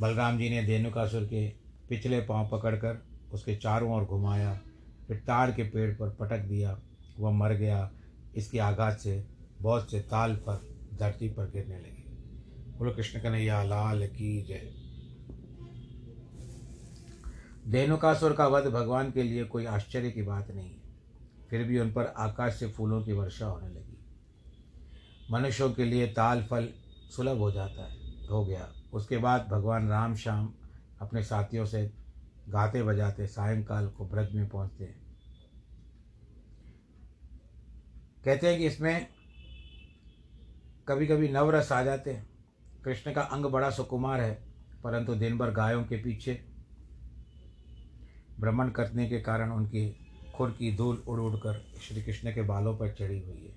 बलराम 0.00 0.38
जी 0.38 0.50
ने 0.50 0.62
धेनुकासुर 0.62 1.24
के 1.24 1.48
पिछले 1.88 2.20
पाँव 2.20 2.48
पकड़कर 2.52 3.02
उसके 3.32 3.56
चारों 3.56 3.92
ओर 3.92 4.04
घुमाया, 4.04 4.60
फिर 5.08 5.16
ताड़ 5.16 5.50
के 5.50 5.62
पेड़ 5.62 5.90
पर 5.94 6.10
पटक 6.10 6.38
दिया, 6.38 6.78
वह 7.18 7.30
मर 7.30 7.52
गया, 7.52 7.90
इसके 8.34 8.58
आघात 8.58 8.98
से 8.98 9.24
बहुत 9.60 9.90
से 9.90 10.00
ताल 10.00 10.34
पर 10.34 10.70
धरती 10.98 11.28
पर 11.28 11.50
गिरने 11.50 11.78
लगी। 11.78 12.04
बोलो, 12.78 12.90
कृष्ण 12.90 13.20
कन्हैया, 13.20 13.62
लाल 13.62 14.06
की 14.06 14.42
जय। 14.42 14.81
धेनुकासुर 17.68 18.32
का 18.32 18.46
वध 18.46 18.64
भगवान 18.64 19.10
के 19.10 19.22
लिए 19.22 19.44
कोई 19.44 19.64
आश्चर्य 19.64 20.10
की 20.10 20.22
बात 20.22 20.50
नहीं 20.50 20.70
है। 20.70 20.82
फिर 21.50 21.64
भी 21.64 21.78
उन 21.78 21.92
पर 21.92 22.06
आकाश 22.06 22.54
से 22.54 22.68
फूलों 22.68 23.02
की 23.02 23.12
वर्षा 23.12 23.46
होने 23.46 23.68
लगी। 23.68 23.98
मनुष्यों 25.30 25.72
के 25.72 25.84
लिए 25.84 26.06
ताल 26.06 26.42
फल 26.42 26.68
सुलभ 27.16 27.38
हो 27.38 27.52
जाता 27.52 27.82
है, 27.82 28.26
हो 28.26 28.44
गया। 28.44 28.72
उसके 28.92 29.18
बाद 29.18 29.48
भगवान 29.48 29.88
राम 29.88 30.14
श्याम 30.14 30.52
अपने 31.00 31.22
साथियों 31.22 31.66
से 31.66 31.92
गाते 32.48 32.82
बजाते 32.82 33.26
सायंकाल 33.26 33.88
को 33.88 34.06
ब्रज 34.06 34.34
में 34.34 34.48
पहुँचते 34.48 34.84
हैं। 34.84 35.00
कहते 38.24 38.48
हैं 38.48 38.58
कि 38.58 38.66
इसमें 38.66 39.06
कभी 40.88 41.06
कभी 41.06 41.28
नवरस 41.28 41.72
आ 41.72 41.82
जाते 41.82 42.12
हैं। 42.12 42.28
कृष्ण 42.84 43.12
का 43.12 43.20
अंग 43.20 43.46
बड़ा 43.46 43.70
सुकुमार 43.70 44.20
है, 44.20 44.44
परंतु 44.84 45.14
दिन 45.14 45.38
भर 45.38 45.50
गायों 45.50 45.84
के 45.84 45.96
पीछे 45.96 46.51
भ्रमण 48.42 48.70
करने 48.70 49.08
के 49.08 49.20
कारण 49.20 49.50
उनकी 49.50 49.96
खुर 50.34 50.50
की 50.50 50.76
धूल 50.76 50.96
उड़ 50.96 51.20
उड़ 51.20 51.36
कर 51.36 51.66
श्री 51.82 52.02
कृष्ण 52.02 52.34
के 52.34 52.42
बालों 52.42 52.76
पर 52.76 52.90
चढ़ी 52.90 53.20
हुई 53.20 53.44
है। 53.44 53.54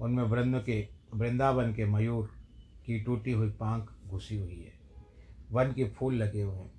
उनमें 0.00 0.24
वृंद 0.24 0.62
के 0.66 0.88
वृंदावन 1.14 1.74
के 1.74 1.84
मयूर 1.84 2.26
की 2.86 3.00
टूटी 3.00 3.32
हुई 3.32 3.50
पांख 3.50 3.94
घुसी 4.06 4.36
हुई 4.36 4.64
है। 4.64 4.72
वन 5.52 5.72
के 5.72 5.84
फूल 5.84 6.14
लगे 6.14 6.42
हुए 6.42 6.56
हैं। 6.56 6.72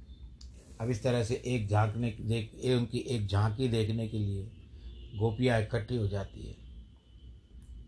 अब 0.82 0.90
इस 0.90 1.04
तरह 1.04 1.24
से 1.24 1.42
एक 1.46 1.68
झांकने 1.68 2.18
देख 2.22 2.52
ए, 2.64 2.74
उनकी 2.74 2.98
एक 2.98 3.28
झांकी 3.28 3.68
देखने 3.68 4.08
के 4.08 4.18
लिए 4.20 4.52
गोपियाँ 5.16 5.62
इकट्ठी 5.62 5.96
हो 5.96 6.08
जाती 6.08 6.48
है। 6.48 6.56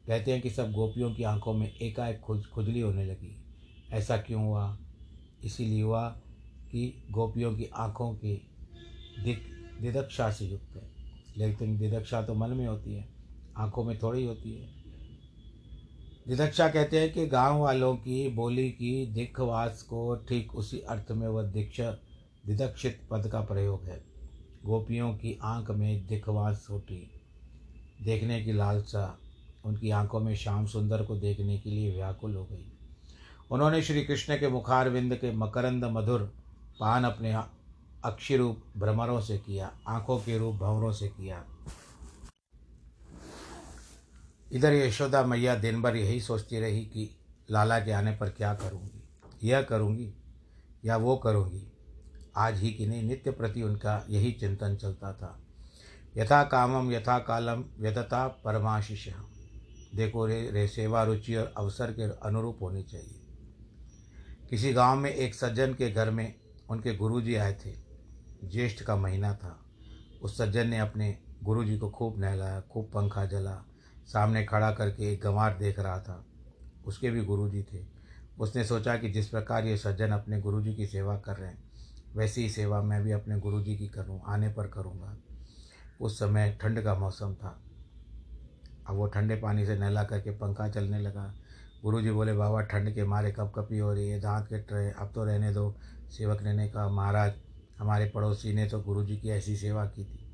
कहते 0.07 0.31
हैं 0.31 0.41
कि 0.41 0.49
सब 0.49 0.71
गोपियों 0.71 1.13
की 1.13 1.23
आँखों 1.23 1.53
में 1.53 1.77
एकाएक 1.77 2.19
खुज 2.19 2.45
खुजली 2.45 2.79
होने 2.79 3.05
लगी। 3.05 3.37
ऐसा 3.91 4.17
क्यों 4.17 4.43
हुआ? 4.43 4.77
इसीलिए 5.43 5.81
हुआ 5.81 6.09
कि 6.71 7.03
गोपियों 7.11 7.55
की 7.55 7.65
आँखों 7.65 8.13
की 8.13 8.48
दिदक्षा 9.81 10.31
से 10.31 10.45
युक्त 10.45 10.75
है। 10.75 10.89
लेकिन 11.37 11.77
दिदक्षा 11.77 12.21
तो 12.21 12.33
मन 12.33 12.49
में 12.49 12.67
होती 12.67 12.93
है, 12.93 13.09
आँखों 13.57 13.83
में 13.83 13.99
थोड़ी 13.99 14.25
होती 14.25 14.51
है। 14.51 14.79
दिदक्षा 16.27 16.69
कहते 16.69 16.99
हैं 16.99 17.13
कि 17.13 17.27
गाँव 17.27 17.59
वालों 17.59 17.95
की 17.95 18.29
बोली 18.29 18.69
की 18.69 19.05
दिखवास 19.05 19.81
को 19.81 20.15
ठीक 20.15 20.55
उसी 20.55 20.79
अर्थ 20.79 21.11
में 21.11 21.27
वह 21.27 21.43
दीक्ष, 21.43 21.81
दिदक्षित 22.45 23.01
पद 23.11 23.27
का 23.27 23.41
प्रयोग 23.41 23.83
है। 23.83 24.03
गोपियों 24.65 25.13
की 25.13 25.39
आँख 25.43 25.71
में 25.71 26.07
दिखवास 26.07 26.67
उठी 26.71 27.11
देखने 28.01 28.43
की 28.43 28.53
लालसा, 28.53 29.19
उनकी 29.65 29.89
आँखों 29.89 30.19
में 30.19 30.35
श्याम 30.35 30.65
सुंदर 30.65 31.03
को 31.03 31.15
देखने 31.15 31.57
के 31.57 31.69
लिए 31.69 31.95
व्याकुल 31.95 32.35
हो 32.35 32.43
गई। 32.45 32.71
उन्होंने 33.51 33.81
श्री 33.81 34.03
कृष्ण 34.05 34.39
के 34.39 34.47
मुखारविंद 34.47 35.15
के 35.15 35.31
मकरंद 35.31 35.85
मधुर 35.85 36.33
पान 36.79 37.03
अपने 37.03 37.31
अक्षिरूप 38.05 38.63
भ्रमरों 38.77 39.21
से 39.21 39.37
किया, 39.37 39.71
आँखों 39.87 40.17
के 40.17 40.37
रूप 40.37 40.55
भंवरों 40.55 40.91
से 40.91 41.07
किया। 41.07 41.43
इधर 44.51 44.73
यशोदा 44.73 45.23
मैया 45.23 45.55
दिन 45.55 45.81
भर 45.81 45.95
यही 45.95 46.21
सोचती 46.21 46.59
रही 46.59 46.85
कि 46.85 47.09
लाला 47.51 47.79
के 47.79 47.91
आने 47.91 48.11
पर 48.11 48.29
क्या 48.29 48.53
करूँगी, 48.53 49.03
यह 49.43 49.61
करूँगी 49.61 50.13
या 50.85 50.97
वो 50.97 51.15
करूँगी। 51.17 51.65
आज 52.37 52.59
ही 52.59 52.71
कि 52.71 52.87
नहीं, 52.87 53.03
नित्य 53.03 53.31
प्रति 53.31 53.61
उनका 53.61 54.05
यही 54.09 54.31
चिंतन 54.31 54.75
चलता 54.75 55.13
था। 55.13 55.39
यथा 56.17 56.43
कामम 56.43 56.91
यथा 56.91 57.17
कालम 57.19 57.63
व्यतता 57.79 58.27
परमाशिष 58.27 59.07
देखो 59.95 60.25
रे 60.25 60.51
रे 60.51 60.67
सेवा 60.67 61.03
रुचि 61.03 61.35
और 61.35 61.53
अवसर 61.57 61.91
के 61.91 62.03
अनुरूप 62.27 62.61
होनी 62.61 62.83
चाहिए। 62.83 63.21
किसी 64.49 64.73
गाँव 64.73 64.99
में 64.99 65.09
एक 65.11 65.35
सज्जन 65.35 65.73
के 65.73 65.89
घर 65.91 66.09
में 66.09 66.33
उनके 66.69 66.95
गुरुजी 66.95 67.35
आए 67.35 67.53
थे। 67.53 67.88
ज्येष्ठ 68.43 68.83
का 68.83 68.95
महीना 68.95 69.33
था। 69.33 69.59
उस 70.21 70.37
सज्जन 70.37 70.67
ने 70.67 70.79
अपने 70.79 71.17
गुरुजी 71.43 71.77
को 71.77 71.89
खूब 71.89 72.19
नहलाया, 72.19 72.61
खूब 72.61 72.85
पंखा 72.85 73.25
जला, 73.25 73.65
सामने 74.07 74.45
खड़ा 74.45 74.71
करके 74.71 75.13
एक 75.13 75.21
गंवार 75.21 75.57
देख 75.57 75.79
रहा 75.79 75.99
था। 75.99 76.25
उसके 76.85 77.09
भी 77.09 77.21
गुरुजी 77.21 77.63
थे। 77.63 77.99
उसने 78.39 78.63
सोचा 78.63 78.97
कि 78.97 79.09
जिस 79.09 79.29
प्रकार 79.29 79.65
ये 79.65 79.77
सज्जन 79.77 80.07
अपने 80.07 80.41
गुरुजी 80.41 80.75
की 80.75 80.85
सेवा 80.85 81.17
कर 81.17 81.37
रहे 81.37 81.49
हैं, 81.49 81.63
वैसी 82.15 82.41
ही 82.41 82.49
सेवा 82.49 82.81
मैं 82.81 83.03
भी 83.03 83.11
अपने 83.11 83.39
गुरुजी 83.39 83.77
की 83.77 83.87
करूँ, 83.87 84.21
आने 84.27 84.49
पर 84.49 84.67
करूँगा। 84.67 85.17
उस 86.01 86.19
समय 86.19 86.57
ठंड 86.61 86.83
का 86.83 86.95
मौसम 86.95 87.33
था। 87.33 87.61
अब 88.87 88.95
वो 88.95 89.07
ठंडे 89.07 89.35
पानी 89.35 89.65
से 89.65 89.77
नहला 89.77 90.03
करके 90.03 90.31
पंखा 90.31 90.69
चलने 90.69 90.99
लगा। 90.99 91.33
गुरु 91.83 92.01
जी 92.01 92.11
बोले, 92.11 92.33
बाबा, 92.33 92.61
ठंड 92.61 92.95
के 92.95 93.03
मारे 93.03 93.31
कप 93.31 93.53
कपी 93.55 93.77
हो 93.77 93.93
रही 93.93 94.09
है, 94.09 94.19
दांत 94.19 94.47
कट 94.53 94.73
रहे 94.73 94.91
अब 94.91 95.11
तो 95.15 95.23
रहने 95.23 95.53
दो, 95.53 95.75
सेवक 96.09 96.41
ने 96.41 96.69
कहा, 96.69 96.89
महाराज 96.89 97.33
हमारे 97.79 98.09
पड़ोसी 98.09 98.53
ने 98.53 98.65
तो 98.65 98.81
गुरु 98.81 99.05
जी 99.05 99.17
की 99.17 99.29
ऐसी 99.29 99.55
सेवा 99.55 99.85
की 99.85 100.03
थी। 100.05 100.25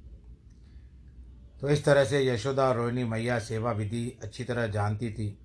तो 1.61 1.69
इस 1.69 1.85
तरह 1.85 2.05
से 2.05 2.27
यशोदा 2.27 2.69
और 2.69 2.75
रोहिणी 2.75 3.03
मैया 3.03 3.39
सेवा 3.39 3.71
विधि 3.71 4.19
अच्छी 4.23 4.43
तरह 4.43 4.67
जानती 4.67 5.13
थी। 5.13 5.39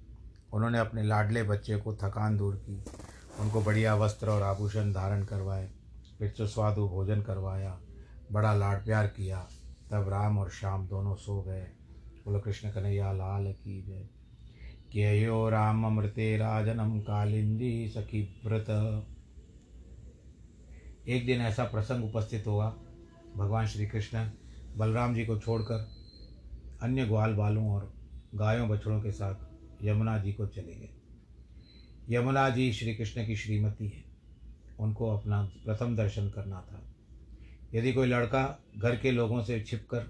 उन्होंने 0.52 0.78
अपने 0.78 1.02
लाडले 1.02 1.42
बच्चे 1.42 1.76
को 1.76 1.94
थकान 1.94 2.36
दूर 2.36 2.56
की। 2.56 2.84
उनको 3.40 3.62
बढ़िया 3.62 3.94
वस्त्र 3.94 4.30
और 4.30 4.42
आभूषण 4.42 4.92
धारण 4.92 5.24
करवाए। 5.24 5.70
फिर 6.18 6.30
सुस्वादु 6.30 6.88
भोजन 6.88 7.22
करवाया। 7.22 7.80
बड़ा 8.32 8.54
लाड 8.54 8.84
प्यार 8.84 9.06
किया। 9.06 9.48
तब 9.90 10.08
राम 10.08 10.38
और 10.38 10.50
श्याम 10.50 10.86
दोनों 10.86 11.14
सो 11.14 11.42
गए। 11.42 11.66
बोलो, 12.24 12.40
कृष्ण 12.40 12.70
कन्हैया, 12.70 13.12
लाल 13.12 13.52
की 13.52 13.82
जय। 13.82 14.08
ज्ञेयो 14.92 15.50
राममृते 15.50 16.36
राजनम 16.36 17.00
कालिंदी 17.00 17.88
सखी 17.88 18.42
व्रत। 18.46 18.66
एक 21.08 21.26
दिन 21.26 21.40
ऐसा 21.40 21.64
प्रसंग 21.64 22.04
उपस्थित 22.04 22.46
हुआ 22.46 22.76
भगवान 23.36 23.66
श्री 23.66 23.86
कृष्ण 23.86 24.30
बलराम 24.76 25.14
जी 25.14 25.26
को 25.26 25.38
छोड़कर 25.38 25.88
अन्य 26.82 27.06
ग्वाल 27.06 27.34
बालों 27.34 27.70
और 27.70 27.94
गायों 28.34 28.68
बछड़ों 28.68 29.02
के 29.02 29.12
साथ 29.12 29.34
यमुना 29.84 30.18
जी 30.18 30.32
को 30.32 30.46
चले 30.46 30.74
गए। 30.74 30.88
यमुना 32.10 32.48
जी 32.50 32.72
श्री 32.72 32.94
कृष्ण 32.94 33.26
की 33.26 33.36
श्रीमती 33.36 33.88
है। 33.88 34.04
उनको 34.80 35.16
अपना 35.16 35.42
प्रथम 35.42 35.96
दर्शन 35.96 36.30
करना 36.30 36.60
था। 36.60 36.82
यदि 37.74 37.92
कोई 37.92 38.06
लड़का 38.06 38.64
घर 38.78 38.96
के 38.96 39.10
लोगों 39.10 39.42
से 39.44 39.60
छिपकर 39.60 40.06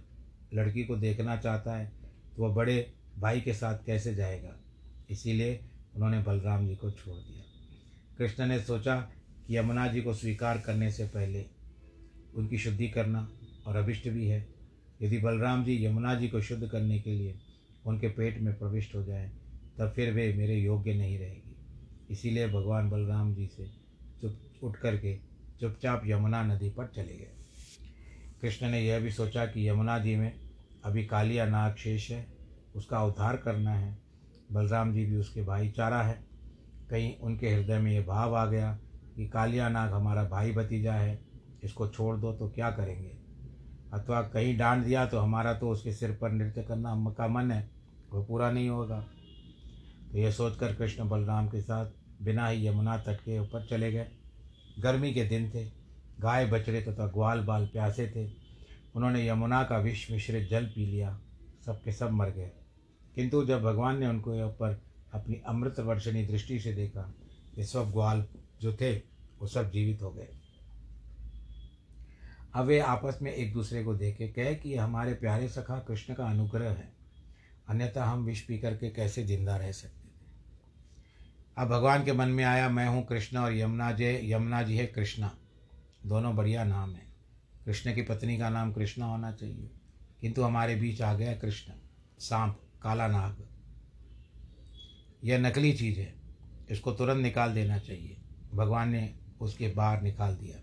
लड़की 0.54 0.84
को 0.84 0.96
देखना 0.96 1.36
चाहता 1.36 1.76
है 1.76 1.92
तो 2.36 2.42
वह 2.42 2.54
बड़े 2.54 2.94
भाई 3.18 3.40
के 3.40 3.54
साथ 3.54 3.78
कैसे 3.86 4.14
जाएगा? 4.14 4.56
इसीलिए 5.10 5.60
उन्होंने 5.96 6.18
बलराम 6.18 6.68
जी 6.68 6.76
को 6.76 6.90
छोड़ 6.90 7.16
दिया। 7.16 7.42
कृष्ण 8.18 8.46
ने 8.46 8.60
सोचा 8.60 9.08
यमुना 9.50 9.86
जी 9.88 10.00
को 10.00 10.14
स्वीकार 10.14 10.58
करने 10.58 10.92
से 10.92 11.04
पहले 11.04 11.46
उनकी 12.34 12.58
शुद्धि 12.58 12.88
करना 12.88 13.28
और 13.66 13.76
अभिष्ट 13.76 14.08
भी 14.08 14.26
है। 14.26 14.48
यदि 15.02 15.18
बलराम 15.18 15.64
जी 15.64 15.86
यमुना 15.86 16.14
जी 16.14 16.28
को 16.28 16.40
शुद्ध 16.40 16.68
करने 16.68 16.98
के 16.98 17.10
लिए 17.10 17.38
उनके 17.86 18.08
पेट 18.08 18.40
में 18.40 18.58
प्रविष्ट 18.58 18.94
हो 18.94 19.04
जाए, 19.04 19.30
तब 19.78 19.92
फिर 19.96 20.12
वे 20.12 20.32
मेरे 20.32 20.56
योग्य 20.56 20.94
नहीं 20.94 21.18
रहेगी। 21.18 21.56
इसीलिए 22.10 22.48
भगवान 22.48 22.90
बलराम 22.90 23.34
जी 23.34 23.46
से 23.46 23.66
चुप 24.22 24.40
उठ 24.62 24.76
करके 24.76 25.18
चुपचाप 25.60 26.02
यमुना 26.06 26.42
नदी 26.42 26.70
पर 26.70 26.86
चले 26.86 27.16
गए। 27.16 27.32
कृष्ण 28.42 28.68
ने 28.68 28.80
यह 28.80 28.98
भी 28.98 29.10
सोचा 29.10 29.46
कि 29.46 29.68
यमुना 29.68 29.98
जी 29.98 30.16
में 30.16 30.40
अभी 30.84 31.06
कालिया 31.06 31.46
नाग 31.46 31.76
शेष 31.76 32.10
है, 32.10 32.26
उसका 32.76 33.04
उद्धार 33.04 33.36
करना 33.36 33.74
है। 33.74 33.98
बलराम 34.52 34.92
जी 34.92 35.04
भी 35.06 35.16
उसके 35.16 35.42
भाईचारा 35.42 36.02
है। 36.02 36.24
कहीं 36.90 37.16
उनके 37.16 37.50
हृदय 37.50 37.78
में 37.78 37.92
ये 37.92 38.02
भाव 38.02 38.36
आ 38.36 38.46
गया 38.46 38.78
कि 39.16 39.28
कालिया 39.28 39.68
नाग 39.68 39.92
हमारा 39.92 40.24
भाई 40.24 40.52
भतीजा 40.52 40.94
है, 40.94 41.18
इसको 41.64 41.88
छोड़ 41.88 42.16
दो 42.16 42.32
तो 42.32 42.48
क्या 42.48 42.70
करेंगे? 42.70 43.12
अथवा 43.92 44.22
कहीं 44.22 44.56
डांट 44.58 44.84
दिया 44.84 45.06
तो 45.06 45.18
हमारा 45.18 45.54
तो 45.54 45.70
उसके 45.70 45.92
सिर 45.92 46.10
पर 46.10 46.30
नृत्य 46.30 46.62
करना 46.62 47.14
का 47.18 47.28
मन 47.28 47.50
है, 47.50 47.70
वो 48.12 48.24
पूरा 48.24 48.50
नहीं 48.50 48.68
होगा। 48.68 49.00
तो 50.12 50.18
ये 50.18 50.32
सोचकर 50.32 50.74
कृष्ण 50.74 51.08
बलराम 51.08 51.48
के 51.48 51.60
साथ 51.60 51.86
बिना 52.22 52.48
ही 52.48 52.66
यमुना 52.66 52.96
तट 52.98 53.16
के 53.16 53.38
ऊपर 53.38 53.66
चले 53.66 53.92
गए। 53.92 54.06
गर्मी 54.78 55.12
के 55.14 55.24
दिन 55.24 55.50
थे, 55.50 55.64
गाय 56.20 56.46
बछड़े 56.46 56.80
तथा 56.82 57.06
तो 57.06 57.12
ग्वाल 57.12 57.40
बाल 57.40 57.66
प्यासे 57.66 58.06
थे। 58.16 58.28
उन्होंने 58.94 59.28
यमुना 59.28 59.62
का 59.64 59.78
विष 59.78 60.10
मिश्रित 60.10 60.48
जल 60.50 60.66
पी 60.66 60.86
लिया, 60.86 61.20
सबके 61.66 61.92
सब 61.92 62.10
मर 62.10 62.30
गए। 62.30 62.50
किंतु 63.14 63.44
जब 63.44 63.62
भगवान 63.62 63.98
ने 63.98 64.06
उनको 64.06 64.34
ऊपर 64.46 64.80
अपनी 65.14 65.40
अमृत 65.46 65.80
वर्षणी 65.80 66.26
दृष्टि 66.26 66.58
से 66.60 66.72
देखा, 66.72 67.14
ये 67.58 67.64
सब 67.64 67.90
ग्वाल 67.92 68.24
जो 68.60 68.72
थे, 68.72 68.96
वो 69.40 69.46
सब 69.46 69.70
जीवित 69.70 70.02
हो 70.02 70.10
गए। 70.10 70.28
अब 72.54 72.64
वे 72.66 72.78
आपस 72.78 73.18
में 73.22 73.32
एक 73.32 73.52
दूसरे 73.52 73.84
को 73.84 73.94
देखे 73.94 74.28
कहे 74.28 74.54
कि 74.54 74.76
हमारे 74.76 75.14
प्यारे 75.14 75.48
सखा, 75.48 75.78
कृष्ण 75.78 76.14
का 76.14 76.24
अनुग्रह 76.24 76.70
है। 76.70 76.92
अन्यथा 77.68 78.04
हम 78.04 78.24
विष 78.24 78.40
पी 78.40 78.58
करके 78.58 78.90
कैसे 78.90 79.24
ज़िंदा 79.24 79.56
रह 79.56 79.72
सकते 79.72 80.08
थे? 80.08 80.10
अब 81.58 81.68
भगवान 81.68 82.04
के 82.04 82.12
मन 82.12 82.28
में 82.28 82.44
आया, 82.44 82.68
मैं 82.68 82.88
हूँ 82.88 83.06
कृष्ण 83.06 83.36
और 83.36 83.54
यमुना 83.54 83.92
जय 83.92 84.32
यमुना 84.32 84.62
जी 84.62 84.76
है 84.76 84.86
कृष्णा। 84.86 85.38
दोनों 86.06 86.36
बढ़िया 86.36 86.64
नाम 86.64 86.94
है। 86.94 87.06
कृष्ण 87.66 87.94
की 87.94 88.02
पत्नी 88.02 88.38
का 88.38 88.50
नाम 88.50 88.72
कृष्णा 88.72 89.06
होना 89.06 89.32
चाहिए। 89.32 89.70
किंतु 90.20 90.42
हमारे 90.42 90.76
बीच 90.76 91.02
आ 91.02 91.14
गया 91.14 91.34
कृष्ण। 91.34 91.72
सांप, 92.18 92.60
काला 92.82 93.06
नाग। 93.06 93.48
यह 95.24 95.38
नकली 95.38 95.72
चीज़ 95.72 96.00
है। 96.00 96.14
इसको 96.70 96.92
तुरंत 96.92 97.22
निकाल 97.22 97.54
देना 97.54 97.78
चाहिए। 97.78 98.19
भगवान 98.54 98.90
ने 98.90 99.14
उसके 99.40 99.68
बाहर 99.68 100.02
निकाल 100.02 100.34
दिया। 100.34 100.56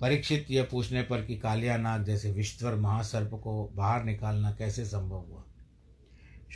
परीक्षित 0.00 0.46
यह 0.50 0.68
पूछने 0.70 1.02
पर 1.02 1.24
कि 1.24 1.38
कालिया 1.38 1.76
नाग 1.76 2.04
जैसे 2.04 2.32
विश्वर 2.32 2.74
महासर्प 2.74 3.30
को 3.30 3.72
बाहर 3.74 4.04
निकालना 4.04 4.52
कैसे 4.52 4.84
संभव 4.84 5.18
हुआ? 5.18 5.44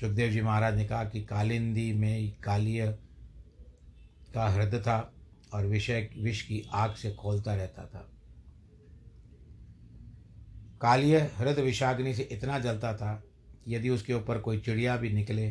सुखदेव 0.00 0.30
जी 0.30 0.40
महाराज 0.40 0.76
ने 0.76 0.84
कहा 0.84 1.04
कि 1.04 1.22
कालिंदी 1.22 1.92
में 1.92 2.36
कालिय 2.36 2.98
का 4.34 4.48
हृदय 4.48 4.78
था 4.78 5.12
और 5.54 5.66
विषय, 5.66 6.10
विष 6.18 6.42
की 6.42 6.68
आग 6.72 6.94
से 6.94 7.12
खोलता 7.12 7.54
रहता 7.54 7.86
था। 7.86 8.10
कालिय 10.80 11.18
हृदय 11.18 11.62
विषाग्नि 11.62 12.14
से 12.14 12.22
इतना 12.22 12.58
जलता 12.58 12.96
था 12.96 13.24
कि 13.64 13.74
यदि 13.74 13.90
उसके 13.90 14.14
ऊपर 14.14 14.38
कोई 14.38 14.58
चिड़िया 14.60 14.96
भी 14.96 15.10
निकले 15.10 15.50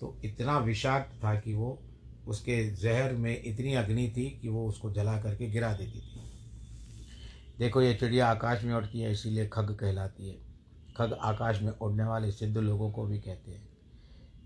तो 0.00 0.20
इतना 0.24 0.58
विषाक्त 0.58 1.24
था 1.24 1.40
कि 1.40 1.54
वो 1.54 1.82
उसके 2.26 2.70
जहर 2.70 3.12
में 3.12 3.42
इतनी 3.44 3.74
अग्नि 3.74 4.14
थी 4.16 4.38
कि 4.42 4.48
वो 4.48 4.68
उसको 4.68 4.92
जला 4.92 5.22
करके 5.22 5.46
गिरा 5.46 5.72
देती 5.72 6.00
थी। 6.00 6.22
देखो, 7.58 7.82
ये 7.82 7.94
चिड़िया 7.94 8.28
आकाश 8.28 8.64
में 8.64 8.74
उड़ती 8.74 9.00
है, 9.00 9.12
इसीलिए 9.12 9.48
खग 9.48 9.74
कहलाती 9.80 10.28
है। 10.28 10.34
खग 10.96 11.12
आकाश 11.12 11.62
में 11.62 11.72
उड़ने 11.72 12.04
वाले 12.04 12.32
सिद्ध 12.32 12.58
लोगों 12.58 12.92
को 12.92 13.04
भी 13.04 13.18
कहते 13.18 13.50
हैं। 13.50 13.68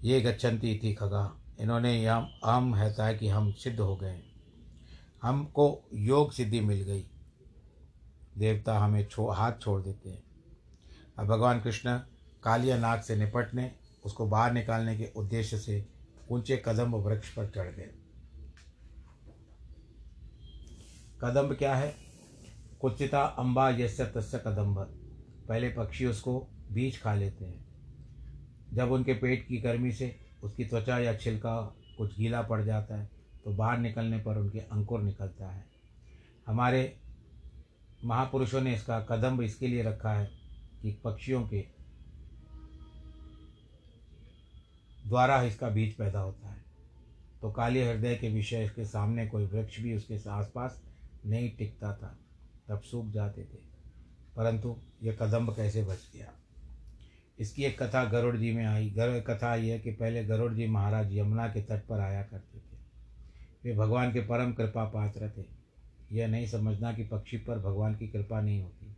ये 0.05 0.21
गच्छन्ति 0.21 0.81
थी 0.83 0.95
खगा। 0.95 1.41
इन्होंने 1.61 2.03
यह 2.03 2.15
अहम 2.15 2.75
है 2.75 3.19
कि 3.19 3.29
हम 3.29 3.53
सिद्ध 3.53 3.81
हो 3.81 3.97
गए। 3.97 4.23
हमको 5.23 5.89
योग 5.95 6.33
सिद्धि 6.33 6.61
मिल 6.61 6.83
गई। 6.83 7.05
देवता 8.39 8.79
हमें 8.79 9.07
छो, 9.07 9.31
हाथ 9.31 9.53
छोड़ 9.61 9.83
देते 9.83 10.11
हैं। 10.11 10.23
अब 11.19 11.27
भगवान 11.27 11.61
कृष्ण 11.61 11.99
कालिया 12.43 12.79
नाग 12.79 13.01
से 13.01 13.17
निपटने, 13.17 13.73
उसको 14.05 14.27
बाहर 14.27 14.53
निकालने 14.53 14.97
के 14.97 15.09
उद्देश्य 15.17 15.59
से 15.59 15.96
ऊँचे 16.31 16.63
कदम्ब 16.67 16.95
वृक्ष 16.97 17.29
पर 17.35 17.47
चढ़ 17.47 17.71
गए। 17.71 17.91
कदम्ब 21.21 21.55
क्या 21.55 21.75
है? 21.75 21.95
कुचिता 22.81 23.23
अम्बा 23.39 23.69
यस्य, 23.71 24.05
तस्य 24.07 24.39
कदम्ब। 24.39 24.79
पहले 25.49 25.69
पक्षी 25.69 26.07
उसको 26.07 26.39
बीज 26.73 27.01
खा 27.03 27.15
लेते 27.15 27.45
हैं। 27.45 27.65
जब 28.73 28.93
उनके 28.93 29.15
पेट 29.15 29.47
की 29.49 29.57
गर्मी 29.57 29.93
से 29.93 30.15
उसकी 30.43 30.65
त्वचा 30.65 30.99
या 30.99 31.17
छिलका 31.17 31.57
कुछ 31.99 32.17
गीला 32.19 32.43
पड़ 32.43 32.63
जाता 32.65 32.97
है 32.97 33.09
तो 33.45 33.53
बाहर 33.53 33.79
निकलने 33.79 34.19
पर 34.19 34.39
उनके 34.39 34.59
अंकुर 34.59 35.03
निकलता 35.03 35.51
है। 35.51 35.65
हमारे 36.47 36.97
महापुरुषों 38.05 38.61
ने 38.61 38.75
इसका 38.75 39.01
कदम्ब 39.01 39.43
इसके 39.43 39.67
लिए 39.67 39.83
रखा 39.83 40.13
है 40.13 40.31
कि 40.83 40.93
पक्षियों 41.05 41.43
के 41.49 41.65
द्वारा 45.07 45.43
इसका 45.43 45.69
बीज 45.69 45.95
पैदा 45.95 46.21
होता 46.21 46.49
है। 46.49 46.65
तो 47.43 47.51
काली 47.51 47.83
हृदय 47.83 48.15
के 48.15 48.29
विषय 48.29 48.69
के 48.69 48.85
सामने 48.85 49.27
कोई 49.27 49.47
वृक्ष 49.47 49.81
भी 49.81 49.97
उसके 49.97 50.31
आसपास 50.31 50.83
नहीं 51.27 51.51
टिकता 51.51 51.95
था, 51.95 52.19
तब 52.69 52.81
सूख 52.81 53.11
जाते 53.11 53.43
थे। 53.43 53.59
परंतु 54.37 54.77
यह 55.03 55.17
कदम्ब 55.21 55.57
कैसे 55.57 55.83
बच 55.83 56.11
गया? 56.15 56.33
इसकी 57.39 57.65
एक 57.65 57.83
कथा 57.83 58.05
गरुड़ 58.05 58.37
जी 58.37 58.53
में 58.53 58.65
आई। 58.65 58.91
गर, 58.91 59.21
कथा 59.21 59.51
आई 59.51 59.69
है 59.69 59.79
कि 59.79 59.91
पहले 59.91 60.25
गरुड़ 60.25 60.55
जी 60.55 60.67
महाराज 60.67 61.17
यमुना 61.17 61.49
के 61.49 61.63
तट 61.63 61.87
पर 61.87 62.01
आया 62.01 62.23
करते 62.23 62.59
थे। 62.59 62.77
वे 63.65 63.75
भगवान 63.77 64.13
के 64.13 64.21
परम 64.21 64.53
कृपा 64.53 64.85
पात्र 64.85 65.33
थे। 65.39 65.45
यह 66.13 66.29
नहीं 66.29 66.47
समझना 66.47 66.93
कि 66.93 67.05
पक्षी 67.05 67.37
पर 67.37 67.59
भगवान 67.59 67.95
की 67.95 68.09
कृपा 68.09 68.41
नहीं 68.41 68.63
होती। 68.63 68.97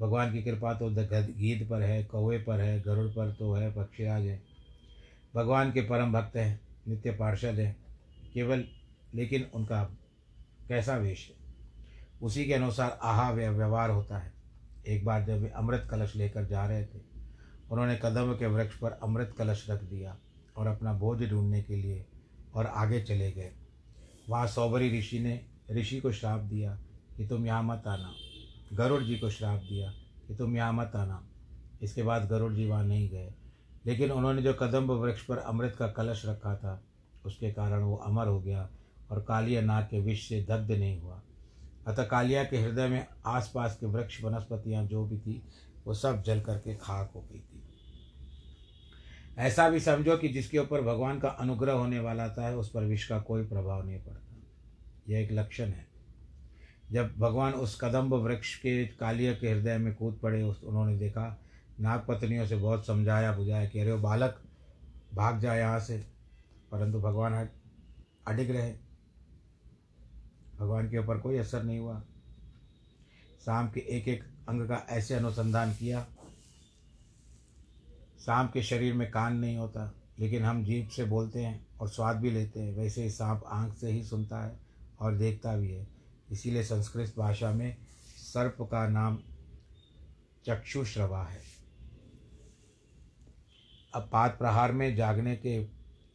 भगवान 0.00 0.32
की 0.32 0.42
कृपा 0.42 0.74
तो 0.74 0.90
गीत 1.32 1.68
पर 1.68 1.82
है, 1.82 2.04
कौवे 2.04 2.38
पर 2.38 2.60
है, 2.60 2.80
गरुड़ 2.80 3.08
पर 3.08 3.32
तो 3.32 3.54
है 3.54 3.72
पक्षीराज 3.72 4.26
है। 4.26 4.53
भगवान 5.34 5.72
के 5.72 5.80
परम 5.80 6.12
भक्त 6.12 6.36
हैं, 6.36 6.60
नित्य 6.88 7.10
पार्षद 7.10 7.58
हैं, 7.58 7.76
केवल 8.34 8.64
लेकिन 9.14 9.46
उनका 9.54 9.84
कैसा 10.68 10.96
वेश 10.96 11.28
है? 11.28 11.44
उसी 12.22 12.44
के 12.44 12.54
अनुसार 12.54 12.98
आहा 13.02 13.30
व्यवहार 13.30 13.90
होता 13.90 14.18
है। 14.18 14.32
एक 14.88 15.04
बार 15.04 15.24
जब 15.24 15.42
वे 15.42 15.48
अमृत 15.48 15.88
कलश 15.90 16.16
लेकर 16.16 16.44
जा 16.44 16.66
रहे 16.66 16.84
थे, 16.84 17.00
उन्होंने 17.70 17.96
कदम 18.02 18.32
के 18.32 18.46
वृक्ष 18.46 18.76
पर 18.76 18.90
अमृत 18.90 19.34
कलश 19.38 19.70
रख 19.70 19.82
दिया 19.82 20.18
और 20.56 20.66
अपना 20.66 20.92
बोझ 20.92 21.30
ढूँढने 21.30 21.62
के 21.62 21.76
लिए 21.76 22.06
और 22.54 22.66
आगे 22.66 23.02
चले 23.02 23.32
गए। 23.32 23.52
वहाँ 24.28 24.46
सौबरी 24.46 24.98
ऋषि 24.98 25.18
ने, 25.18 25.46
ऋषि 25.70 26.00
को 26.00 26.12
श्राप 26.12 26.40
दिया 26.40 26.78
कि 27.16 27.26
तुम 27.26 27.46
यहाँ 27.46 27.62
मत 27.62 27.82
आना। 27.86 28.14
गरुड़ 28.72 29.02
जी 29.02 29.18
को 29.18 29.30
श्राप 29.30 29.60
दिया 29.60 29.90
कि 30.28 30.34
तुम 30.34 30.56
यहाँ 30.56 30.72
मत 30.72 30.92
आना। 30.96 31.28
इसके 31.82 32.02
बाद 32.02 32.28
गरुड़ 32.28 32.52
जी 32.52 32.66
वहाँ 32.66 32.84
नहीं 32.84 33.10
गए। 33.10 33.34
लेकिन 33.86 34.10
उन्होंने 34.10 34.42
जो 34.42 34.54
कदम्ब 34.54 34.90
वृक्ष 34.90 35.22
पर 35.22 35.38
अमृत 35.38 35.76
का 35.78 35.88
कलश 35.88 36.26
रखा 36.26 36.56
था, 36.56 36.84
उसके 37.24 37.52
कारण 37.52 37.82
वो 37.82 37.96
अमर 37.96 38.26
हो 38.26 38.40
गया 38.40 38.70
और 39.10 39.22
कालिया 39.22 39.60
नाग 39.60 39.84
के 39.84 40.00
विष 40.00 40.28
से 40.28 40.42
दग्ध 40.42 40.70
नहीं 40.70 41.00
हुआ। 41.00 41.22
अतः 41.86 42.04
कालिया 42.04 42.44
के 42.44 42.58
हृदय 42.58 42.88
में 42.88 43.06
आसपास 43.26 43.76
के 43.76 43.86
वृक्ष, 43.86 44.24
वनस्पतियाँ 44.24 44.84
जो 44.84 45.04
भी 45.04 45.18
थी, 45.18 45.42
वो 45.86 45.94
सब 45.94 46.22
जल 46.22 46.40
करके 46.40 46.76
खाक 46.76 47.12
हो 47.14 47.20
गई 47.20 47.38
थी। 47.38 47.62
ऐसा 49.38 49.70
भी 49.70 49.80
समझो 49.80 50.16
कि 50.16 50.28
जिसके 50.28 50.58
ऊपर 50.58 50.82
भगवान 50.82 51.20
का 51.20 51.28
अनुग्रह 51.28 51.72
होने 51.72 51.98
वाला 51.98 52.28
था, 52.28 52.56
उस 52.56 52.70
पर 52.70 52.84
विष 52.84 53.08
का 53.08 53.18
कोई 53.18 53.44
प्रभाव 53.44 53.86
नहीं 53.86 53.98
पड़ता। 53.98 54.36
यह 55.08 55.20
एक 55.20 55.32
लक्षण 55.32 55.66
है। 55.66 55.86
जब 56.92 57.16
भगवान 57.18 57.52
उस 57.52 57.80
कदम्ब 57.80 58.14
वृक्ष 58.14 58.56
के 58.56 58.86
कालिया 58.86 59.34
के 59.34 59.50
हृदय 59.50 59.78
में 59.78 59.94
कूद 59.94 60.20
पड़े, 60.22 60.42
उस 60.42 60.64
उन्होंने 60.64 60.96
देखा 60.96 61.43
नाग 61.80 62.00
पत्नियों 62.08 62.46
से 62.46 62.56
बहुत 62.56 62.86
समझाया, 62.86 63.32
बुझाया 63.32 63.68
कि, 63.68 63.78
अरे 63.78 63.92
वो 63.92 63.98
बालक, 63.98 64.42
भाग 65.14 65.40
जाए 65.40 65.58
यहाँ 65.58 65.80
से। 65.80 66.06
परंतु 66.72 67.00
भगवान 67.00 67.48
अडिग 68.28 68.50
रहे। 68.50 68.74
भगवान 70.58 70.90
के 70.90 70.98
ऊपर 70.98 71.18
कोई 71.18 71.38
असर 71.38 71.62
नहीं 71.62 71.78
हुआ। 71.78 72.00
शाम 73.44 73.70
के 73.70 73.80
एक 73.80 74.08
एक 74.08 74.24
अंग 74.48 74.68
का 74.68 74.86
ऐसे 74.88 75.14
अनुसंधान 75.14 75.74
किया। 75.74 76.06
सांप 78.18 78.52
के 78.52 78.62
शरीर 78.62 78.94
में 78.94 79.10
कान 79.10 79.36
नहीं 79.36 79.56
होता, 79.56 79.94
लेकिन 80.18 80.42
हम 80.42 80.64
जीभ 80.64 80.88
से 80.88 81.04
बोलते 81.04 81.44
हैं 81.44 81.66
और 81.80 81.88
स्वाद 81.88 82.16
भी 82.16 82.30
लेते 82.30 82.60
हैं। 82.60 82.76
वैसे 82.76 83.02
ही 83.02 83.10
सांप 83.10 83.44
आँख 83.46 83.76
से 83.76 83.90
ही 83.90 84.04
सुनता 84.04 84.44
है 84.44 84.60
और 85.00 85.14
देखता 85.14 85.56
भी 85.56 85.72
है। 85.72 85.88
इसीलिए 86.30 86.62
संस्कृत 86.62 87.14
भाषा 87.18 87.50
में 87.50 87.76
सर्प 88.16 88.56
का 88.60 88.88
नाम 88.88 89.18
चक्षुश्रवा 90.46 91.24
है। 91.24 91.53
अब 93.94 94.08
पात 94.12 94.38
प्रहार 94.38 94.72
में 94.72 94.96
जागने 94.96 95.36
के 95.36 95.58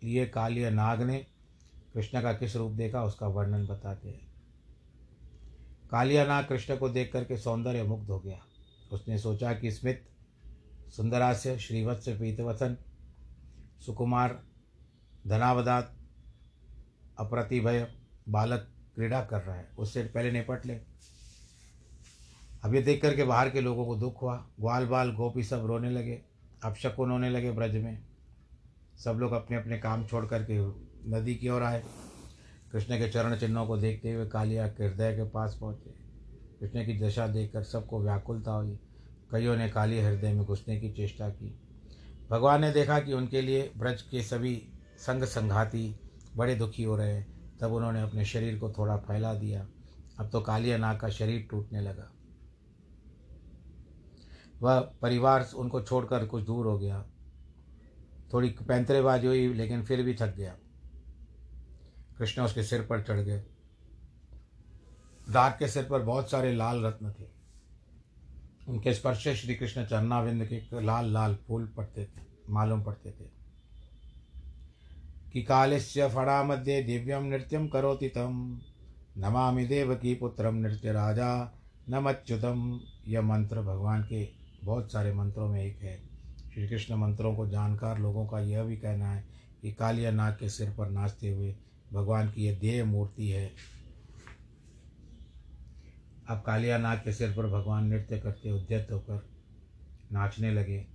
लिए 0.03 0.25
कालिया 0.25 0.69
नाग 0.69 1.01
ने 1.01 1.27
कृष्ण 1.93 2.21
का 2.21 2.33
किस 2.33 2.55
रूप 2.55 2.71
देखा 2.71 3.03
उसका 3.03 3.27
वर्णन 3.27 3.67
बताते 3.67 4.09
हैं। 4.09 4.33
कालिया 5.91 6.25
नाग 6.25 6.45
कृष्ण 6.45 6.77
को 6.77 6.89
देख 6.89 7.13
करके 7.13 7.37
सौंदर्य 7.37 7.83
मुग्ध 7.83 8.09
हो 8.09 8.19
गया। 8.19 8.39
उसने 8.91 9.17
सोचा 9.17 9.53
कि 9.53 9.71
स्मित, 9.71 10.09
सुंदरास्य 10.89 11.57
श्रीवत्स 11.57 12.09
पीतवथन 12.09 12.77
सुकुमार, 13.85 14.43
धनावदात, 15.27 15.95
अप्रतिभय 17.19 17.95
बालक 18.29 18.67
क्रीड़ा 18.95 19.23
कर 19.23 19.41
रहा 19.41 19.55
है। 19.55 19.69
उससे 19.79 20.03
पहले 20.03 20.31
निपट 20.31 20.65
ले। 20.65 20.73
अब 22.63 22.75
ये 22.75 22.81
देख 22.81 23.01
करके 23.01 23.23
बाहर 23.23 23.49
के 23.49 23.61
लोगों 23.61 23.85
को 23.85 23.95
दुख 23.95 24.21
हुआ। 24.21 24.37
ग्वाल 24.59 24.85
बाल 24.85 25.11
गोपी 25.11 25.43
सब 25.43 25.65
रोने 25.65 25.89
लगे। 25.89 26.28
अब 26.63 26.75
शकुन 26.75 27.11
होने 27.11 27.29
लगे 27.29 27.51
ब्रज 27.51 27.75
में। 27.75 28.05
सब 28.97 29.11
लोग 29.11 29.31
अपने 29.31 29.57
अपने 29.57 29.77
काम 29.79 30.05
छोड़ 30.05 30.25
करके 30.25 30.57
नदी 31.09 31.35
की 31.35 31.49
ओर 31.49 31.63
आए। 31.63 31.83
कृष्ण 32.71 32.97
के 32.97 33.09
चरण 33.09 33.35
चिन्हों 33.35 33.67
को 33.67 33.77
देखते 33.77 34.11
हुए 34.11 34.27
कालिया 34.27 34.65
हृदय 34.65 35.13
के 35.13 35.23
पास 35.23 35.57
पहुँचे। 35.61 35.89
कृष्ण 36.59 36.85
की 36.85 36.99
दशा 36.99 37.27
देखकर 37.27 37.63
सबको 37.63 38.01
व्याकुलता 38.03 38.51
हुई। 38.51 38.79
कईयों 39.31 39.57
ने 39.57 39.69
काली 39.69 39.99
हृदय 39.99 40.33
में 40.33 40.45
घुसने 40.45 40.79
की 40.79 40.91
चेष्टा 40.91 41.29
की। 41.29 41.59
भगवान 42.29 42.61
ने 42.61 42.71
देखा 42.71 42.99
कि 42.99 43.13
उनके 43.13 43.41
लिए 43.41 43.71
ब्रज 43.77 44.01
के 44.01 44.23
सभी 44.23 44.69
संग 44.97 45.23
संघाती 45.23 45.99
बड़े 46.35 46.55
दुखी 46.55 46.83
हो 46.83 46.97
रहे 46.97 47.13
हैं। 47.13 47.57
तब 47.61 47.73
उन्होंने 47.73 48.01
अपने 48.01 48.25
शरीर 48.25 48.59
को 48.59 48.71
थोड़ा 48.71 48.97
फैला 48.97 49.33
दिया। 49.33 49.67
अब 50.19 50.29
तो 50.29 50.41
कालिया 50.41 50.77
नाग 50.77 50.99
का 50.99 51.09
शरीर 51.09 51.47
टूटने 51.51 51.81
लगा। 51.81 52.11
वह 54.61 54.79
परिवार 54.79 55.49
उनको 55.55 55.81
छोड़कर 55.81 56.25
कुछ 56.25 56.43
दूर 56.43 56.65
हो 56.65 56.79
गया। 56.79 57.05
थोड़ी 58.33 58.49
पैंतरेबाजी 58.49 59.27
हुई, 59.27 59.53
लेकिन 59.53 59.83
फिर 59.83 60.03
भी 60.03 60.13
थक 60.13 60.35
गया। 60.35 60.55
कृष्ण 62.17 62.41
उसके 62.41 62.63
सिर 62.63 62.81
पर 62.81 63.01
चढ़ 63.01 63.19
गए। 63.19 63.43
दाग 65.29 65.51
के 65.51 65.67
सिर 65.67 65.83
पर 65.83 66.01
बहुत 66.01 66.31
सारे 66.31 66.53
लाल 66.53 66.85
रत्न 66.85 67.11
थे। 67.11 67.27
उनके 68.67 68.93
स्पर्श 68.93 69.27
श्री 69.27 69.55
कृष्ण 69.55 69.85
चरणाविंद 69.85 70.45
के 70.45 70.81
लाल 70.81 71.13
लाल 71.13 71.35
फूल 71.35 71.67
पड़ते 71.77 72.05
थे, 72.05 72.21
मालूम 72.49 72.83
पड़ते 72.83 73.11
थे। 73.11 73.39
कि 75.33 75.43
कालस्य 75.43 76.09
फड़ा 76.09 76.43
मध्य 76.43 76.83
दिव्यम 76.83 77.23
नृत्यम 77.23 77.67
करोति 77.67 78.09
तम, 78.09 78.61
नमामि 79.17 79.65
देव 79.65 79.95
की 79.95 80.15
पुत्रम 80.15 80.55
नृत्य 80.55 80.91
राजा 80.91 81.59
नमच्युतम, 81.89 82.79
यह 83.07 83.21
मंत्र 83.21 83.61
भगवान 83.61 84.03
के 84.03 84.38
बहुत 84.63 84.91
सारे 84.91 85.13
मंत्रों 85.13 85.47
में 85.49 85.61
एक 85.63 85.81
है। 85.81 85.97
श्री 86.53 86.67
कृष्ण 86.67 86.95
मंत्रों 86.95 87.35
को 87.35 87.47
जानकर 87.47 87.97
लोगों 87.97 88.25
का 88.27 88.39
यह 88.39 88.63
भी 88.63 88.77
कहना 88.77 89.11
है 89.11 89.23
कि 89.61 89.71
कालिया 89.71 90.11
नाग 90.11 90.33
के 90.33 90.49
सिर 90.49 90.69
पर 90.69 90.89
नाचते 90.89 91.29
हुए 91.29 91.55
भगवान 91.93 92.31
की 92.31 92.45
यह 92.45 92.59
देह 92.59 92.85
मूर्ति 92.85 93.29
है। 93.29 93.51
अब 96.29 96.43
कालिया 96.45 96.77
नाग 96.77 96.97
के 96.97 97.13
सिर 97.13 97.31
पर 97.31 97.47
भगवान 97.47 97.85
नृत्य 97.85 98.19
करते 98.19 98.51
उद्यत 98.51 98.87
होकर 98.91 99.27
नाचने 100.11 100.51
लगे 100.51 100.85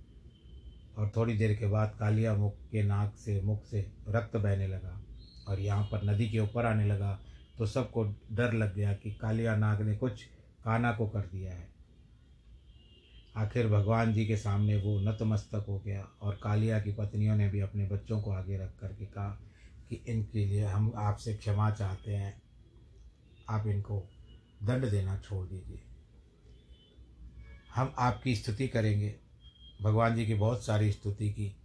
और 0.97 1.11
थोड़ी 1.15 1.37
देर 1.37 1.55
के 1.55 1.67
बाद 1.67 1.95
कालिया 1.99 2.35
मुख 2.35 2.53
के 2.71 2.83
नाक 2.83 3.15
से 3.15 3.41
मुख 3.41 3.65
से 3.65 3.91
रक्त 4.09 4.37
बहने 4.37 4.67
लगा 4.67 5.01
और 5.47 5.59
यहाँ 5.59 5.83
पर 5.83 6.03
नदी 6.03 6.29
के 6.29 6.39
ऊपर 6.39 6.65
आने 6.65 6.85
लगा। 6.85 7.19
तो 7.57 7.65
सबको 7.65 8.03
डर 8.31 8.53
लग 8.53 8.75
गया 8.75 8.93
कि 8.93 9.11
कालिया 9.11 9.55
नाग 9.55 9.81
ने 9.81 9.95
कुछ 9.95 10.23
काना 10.63 10.91
को 10.91 11.07
कर 11.07 11.19
दिया 11.19 11.53
है। 11.53 11.74
आखिर 13.37 13.67
भगवान 13.67 14.13
जी 14.13 14.25
के 14.25 14.37
सामने 14.37 14.77
वो 14.77 14.99
नतमस्तक 14.99 15.65
हो 15.69 15.79
गया 15.79 16.03
और 16.21 16.39
कालिया 16.43 16.79
की 16.79 16.91
पत्नियों 16.91 17.35
ने 17.35 17.49
भी 17.49 17.59
अपने 17.59 17.87
बच्चों 17.87 18.21
को 18.21 18.31
आगे 18.31 18.57
रख 18.57 18.79
करके 18.79 19.05
कहा 19.05 19.41
कि 19.89 19.95
इनके 20.07 20.45
लिए 20.45 20.65
हम 20.65 20.93
आपसे 20.95 21.35
क्षमा 21.35 21.71
चाहते 21.71 22.15
हैं। 22.15 22.41
आप 23.49 23.67
इनको 23.67 24.09
दंड 24.63 24.91
देना 24.91 25.17
छोड़ 25.17 25.47
दीजिए। 25.47 25.81
हम 27.75 27.95
आपकी 27.97 28.35
स्तुति 28.35 28.67
करेंगे। 28.67 29.15
भगवान 29.81 30.15
जी 30.15 30.25
की 30.25 30.33
बहुत 30.33 30.65
सारी 30.65 30.91
स्तुति 30.91 31.29
की। 31.29 31.55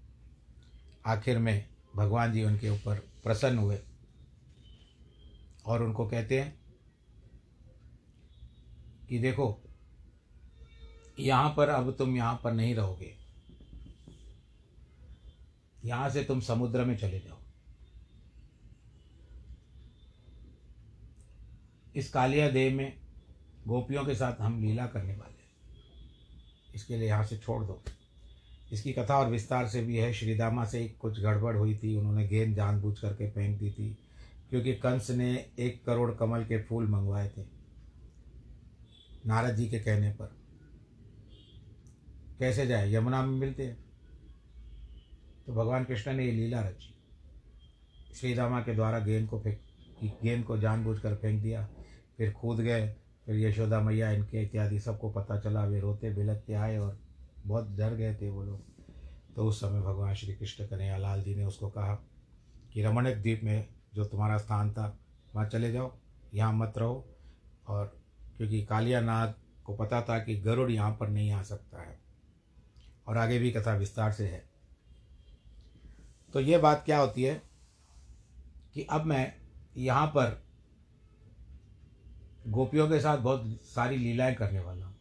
आखिर 1.07 1.39
में 1.39 1.69
भगवान 1.97 2.33
जी 2.33 2.45
उनके 2.45 2.71
ऊपर 2.71 2.99
प्रसन्न 2.99 3.59
हुए 3.59 3.79
और 5.67 5.83
उनको 5.83 6.09
कहते 6.09 6.41
हैं 6.41 6.61
कि 9.09 9.19
देखो 9.19 9.63
यहाँ 11.21 11.55
पर 11.57 11.69
अब 11.69 11.95
तुम 11.99 12.17
यहाँ 12.17 12.41
पर 12.45 12.53
नहीं 12.53 12.75
रहोगे। 12.75 13.15
यहाँ 15.85 16.09
से 16.11 16.25
तुम 16.25 16.41
समुद्र 16.41 16.85
में 16.85 16.97
चले 16.97 17.19
जाओ। 17.19 17.39
इस 21.95 22.11
कालिया 22.11 22.49
देह 22.51 22.75
में 22.75 22.93
गोपियों 23.67 24.05
के 24.05 24.15
साथ 24.15 24.41
हम 24.41 24.61
लीला 24.63 24.87
करने 24.87 25.15
वाले 25.15 25.39
इसके 26.75 26.97
लिए 26.97 27.09
यहाँ 27.09 27.25
से 27.25 27.37
छोड़ 27.39 27.63
दो। 27.65 27.83
इसकी 28.73 28.93
कथा 28.93 29.19
और 29.19 29.31
विस्तार 29.31 29.69
से 29.69 29.83
भी 29.83 29.97
है। 29.97 30.13
श्रीदामा 30.13 30.65
से 30.65 30.87
कुछ 31.01 31.21
गड़बड़ 31.21 31.57
हुई 31.57 31.75
थी। 31.79 31.95
उन्होंने 31.97 32.27
गेंद 32.29 32.55
जानबूझ 32.57 32.99
करके 32.99 33.31
फेंक 33.31 33.59
दी 33.59 33.71
थी, 33.71 33.89
क्योंकि 34.51 34.75
कंस 34.75 35.11
ने 35.11 35.33
एक 35.59 35.85
करोड़ 35.85 36.11
कमल 36.15 36.45
के 36.45 36.63
फूल 36.63 36.89
मंगवाए 36.89 37.29
थे। 37.29 37.45
नारद 39.27 39.57
जी 39.57 39.69
के 39.69 39.79
कहने 39.79 40.11
पर। 40.13 40.40
कैसे 42.41 42.67
जाए? 42.67 42.93
यमुना 42.93 43.23
में 43.23 43.39
मिलते 43.39 43.67
हैं। 43.67 43.85
तो 45.47 45.53
भगवान 45.53 45.85
कृष्ण 45.85 46.13
ने 46.13 46.25
ये 46.25 46.33
लीला 46.33 46.61
रची। 46.61 46.95
श्री 48.15 48.35
रामा 48.35 48.61
के 48.61 48.75
द्वारा 48.75 48.99
गेंद 48.99 49.29
को 49.29 49.41
फेंक 49.41 49.61
गेंद 50.23 50.45
को 50.45 50.59
जानबूझकर 50.59 51.15
फेंक 51.15 51.43
दिया। 51.43 51.69
फिर 52.17 52.31
कूद 52.31 52.61
गए। 52.61 52.97
फिर 53.27 53.37
यशोदा 53.37 53.81
मैया, 53.81 54.11
इनके 54.11 54.43
इत्यादि 54.43 54.81
सबको 54.81 55.11
पता 55.11 55.39
चला। 55.39 55.65
वे 55.65 55.81
रोते 55.81 56.11
बिलकते 56.11 56.55
आए 56.55 56.79
और 56.79 57.01
बहुत 57.47 57.69
डर 57.69 57.95
गए 57.95 58.15
थे 58.15 58.31
वो 58.31 58.43
लोग। 58.43 58.63
तो 59.35 59.45
उस 59.45 59.61
समय 59.61 59.81
भगवान 59.81 60.15
श्री 60.15 60.35
कृष्ण 60.35 60.67
कन्हैया 60.67 60.97
लाल 60.97 61.23
जी 61.23 61.35
ने 61.35 61.45
उसको 61.45 61.69
कहा 61.69 61.95
कि 62.73 62.83
रमणक 62.83 63.17
द्वीप 63.17 63.41
में 63.45 63.69
जो 63.95 64.05
तुम्हारा 64.05 64.39
स्थान 64.39 64.73
था, 64.73 64.99
वहाँ 65.35 65.49
चले 65.49 65.73
जाओ। 65.73 65.99
यहाँ 66.35 66.53
मत 66.53 66.75
रहो। 66.77 67.17
और 67.69 68.01
क्योंकि 68.37 68.67
कालिया 68.67 69.01
नाग 69.01 69.35
को 69.65 69.77
पता 69.77 70.03
था 70.03 70.19
कि 70.19 70.37
गरुड़ 70.37 70.71
यहाँ 70.71 70.97
पर 71.01 71.09
नहीं 71.09 71.31
आ 71.31 71.43
सकता 71.43 71.83
है। 71.83 72.10
और 73.07 73.19
आगे 73.19 73.39
भी 73.39 73.51
कथा 73.51 73.75
विस्तार 73.75 74.13
से 74.13 74.27
है। 74.27 74.43
तो 76.35 76.41
ये 76.41 76.59
बात 76.59 76.83
क्या 76.85 76.99
होती 76.99 77.23
है 77.23 77.35
कि 78.75 78.87
अब 78.91 79.05
मैं 79.05 79.33
यहाँ 79.77 80.07
पर 80.07 80.43
गोपियों 82.49 82.89
के 82.89 83.01
साथ 83.01 83.19
बहुत 83.19 83.59
सारी 83.65 83.97
लीलाएँ 83.97 84.35
करने 84.35 84.61
वाला 84.61 84.85
हूँ, 84.87 84.95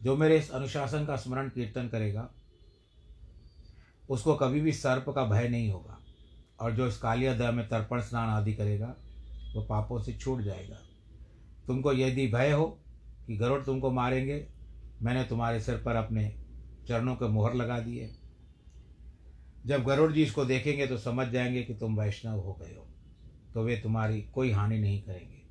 जो 0.00 0.16
मेरे 0.16 0.38
इस 0.38 0.50
अनुशासन 0.50 1.04
का 1.06 1.16
स्मरण 1.16 1.48
कीर्तन 1.48 1.88
करेगा। 1.88 2.28
उसको 4.08 4.34
कभी 4.34 4.60
भी 4.60 4.72
सर्प 4.72 5.08
का 5.08 5.24
भय 5.24 5.48
नहीं 5.48 5.70
होगा 5.70 5.98
और 6.60 6.72
जो 6.72 6.86
इस 6.86 6.98
कालिया 6.98 7.34
दह 7.34 7.50
में 7.50 7.66
तर्पण 7.68 8.00
स्नान 8.00 8.28
आदि 8.28 8.54
करेगा, 8.54 8.94
वो 9.54 9.62
पापों 9.62 10.00
से 10.02 10.12
छूट 10.12 10.40
जाएगा। 10.40 10.78
तुमको 11.66 11.92
यदि 11.92 12.26
भय 12.26 12.50
हो 12.50 12.64
कि 13.26 13.36
गरुड़ 13.36 13.62
तुमको 13.62 13.90
मारेंगे, 13.90 14.46
मैंने 15.02 15.24
तुम्हारे 15.24 15.60
सिर 15.60 15.76
पर 15.76 15.96
अपने 15.96 16.24
चरणों 16.88 17.14
के 17.14 17.28
मोहर 17.28 17.54
लगा 17.54 17.78
दिए। 17.80 18.10
जब 19.66 19.84
गरुड़ 19.84 20.12
जी 20.12 20.22
इसको 20.22 20.44
देखेंगे 20.44 20.86
तो 20.86 20.98
समझ 20.98 21.26
जाएँगे 21.28 21.62
कि 21.62 21.74
तुम 21.74 22.00
वैष्णव 22.00 22.38
हो 22.38 22.52
गए 22.52 22.74
हो 22.74 22.86
तो 23.54 23.62
वे 23.62 23.76
तुम्हारी 23.76 24.22
कोई 24.22 24.50
हानि 24.50 24.78
नहीं 24.78 25.02
करेंगे। 25.02 25.42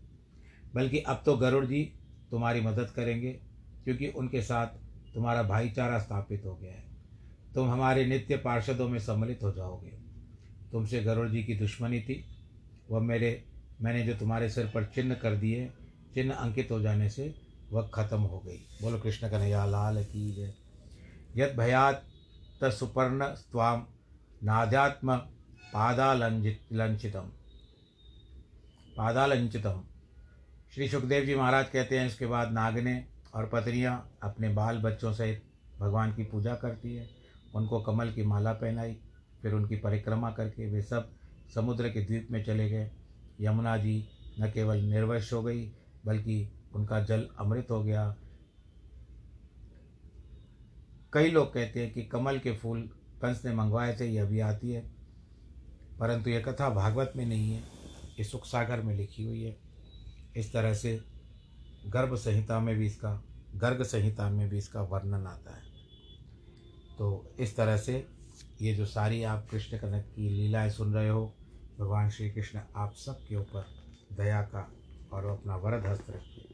बल्कि 0.75 0.99
अब 0.99 1.21
तो 1.25 1.35
गरुड़ 1.37 1.65
जी 1.65 1.83
तुम्हारी 2.31 2.61
मदद 2.61 2.89
करेंगे, 2.89 3.31
क्योंकि 3.83 4.07
उनके 4.07 4.41
साथ 4.41 4.67
तुम्हारा 5.13 5.43
भाईचारा 5.43 5.99
स्थापित 5.99 6.45
हो 6.45 6.55
गया 6.55 6.71
है। 6.71 6.83
तुम 7.55 7.69
हमारे 7.69 8.05
नित्य 8.05 8.37
पार्षदों 8.37 8.89
में 8.89 8.99
सम्मिलित 8.99 9.43
हो 9.43 9.51
जाओगे। 9.51 9.91
तुमसे 10.71 11.03
गरुड़ 11.03 11.29
जी 11.29 11.43
की 11.43 11.55
दुश्मनी 11.55 12.01
थी। 12.01 12.23
वह 12.89 12.99
मेरे, 12.99 13.43
मैंने 13.81 14.03
जो 14.03 14.13
तुम्हारे 14.13 14.49
सिर 14.49 14.65
पर 14.65 14.85
चिन्ह 14.85 15.15
कर 15.15 15.35
दिए, 15.35 15.69
चिन्ह 16.13 16.33
अंकित 16.33 16.71
हो 16.71 16.79
जाने 16.81 17.09
से 17.09 17.33
वह 17.71 17.89
खत्म 17.93 18.19
हो 18.19 18.39
गई। 18.39 18.57
बोलो, 18.81 18.99
कृष्ण 18.99 19.29
कन्हैया, 19.29 19.65
लाल 19.65 20.03
की 20.03 20.31
जय। 20.31 20.53
यद 21.35 21.55
भयात 21.57 22.03
तसुपर्ण 22.61 23.25
स्वाम 23.33 23.85
नाध्यात्म 24.43 25.15
पादालंजित 25.73 26.61
लंचितम 26.71 27.29
पादालंचितम। 28.97 29.81
श्री 30.75 30.87
सुखदेव 30.89 31.25
जी 31.25 31.35
महाराज 31.35 31.69
कहते 31.69 31.99
हैं, 31.99 32.07
इसके 32.07 32.25
बाद 32.25 32.51
नागने 32.51 33.03
और 33.35 33.45
पत्नियाँ 33.45 33.95
अपने 34.23 34.49
बाल 34.49 34.77
बच्चों 34.77 35.13
सहित 35.13 35.43
भगवान 35.79 36.13
की 36.13 36.23
पूजा 36.23 36.55
करती 36.55 36.95
है। 36.95 37.09
उनको 37.55 37.79
कमल 37.81 38.11
की 38.11 38.23
माला 38.23 38.53
पहनाई, 38.53 38.97
फिर 39.41 39.53
उनकी 39.53 39.75
परिक्रमा 39.75 40.31
करके 40.31 40.69
वे 40.71 40.81
सब 40.81 41.09
समुद्र 41.55 41.89
के 41.89 42.05
द्वीप 42.05 42.27
में 42.31 42.43
चले 42.43 42.69
गए। 42.69 42.89
यमुना 43.41 43.77
जी 43.77 44.03
न 44.39 44.51
केवल 44.51 44.81
निर्वश 44.83 45.31
हो 45.33 45.41
गई, 45.43 45.65
बल्कि 46.05 46.47
उनका 46.75 46.99
जल 47.01 47.27
अमृत 47.39 47.67
हो 47.71 47.83
गया 47.83 48.15
कई 51.13 51.31
लोग 51.31 51.53
कहते 51.53 51.83
हैं 51.83 51.93
कि 51.93 52.03
कमल 52.03 52.39
के 52.39 52.51
फूल 52.51 52.81
कंस 53.21 53.45
ने 53.45 53.53
मंगवाए 53.53 53.97
थे, 53.99 54.05
ये 54.05 54.17
अभी 54.17 54.39
आती 54.39 54.71
है। 54.71 54.91
परंतु 55.99 56.29
यह 56.29 56.41
कथा 56.41 56.69
भागवत 56.69 57.13
में 57.15 57.25
नहीं 57.25 57.53
है, 57.53 57.63
ये 58.19 58.23
सुख 58.23 58.45
सागर 58.45 58.81
में 58.81 58.95
लिखी 58.95 59.23
हुई 59.23 59.43
है। 59.43 59.57
इस 60.35 60.53
तरह 60.53 60.73
से 60.73 61.01
गर्भ 61.87 62.15
संहिता 62.15 62.59
में 62.59 62.75
भी 62.75 62.85
इसका, 62.85 63.23
गर्ग 63.55 63.83
संहिता 63.83 64.29
में 64.29 64.49
भी 64.49 64.57
इसका 64.57 64.81
वर्णन 64.81 65.27
आता 65.27 65.55
है। 65.55 65.63
तो 66.97 67.35
इस 67.39 67.57
तरह 67.57 67.77
से 67.77 68.07
ये 68.61 68.73
जो 68.73 68.85
सारी 68.85 69.23
आप 69.23 69.47
कृष्ण 69.51 69.77
कनक 69.77 70.05
की 70.15 70.29
लीलाएँ 70.29 70.69
सुन 70.69 70.93
रहे 70.93 71.09
हो, 71.09 71.33
भगवान 71.79 72.09
श्री 72.09 72.29
कृष्ण 72.29 72.59
आप 72.75 72.93
सब 72.93 73.27
के 73.27 73.35
ऊपर 73.35 73.65
दया 74.13 74.41
का 74.41 74.71
और 75.13 75.25
अपना 75.25 75.55
वरद 75.55 75.85
हस्त 75.85 76.09
रखिए 76.09 76.47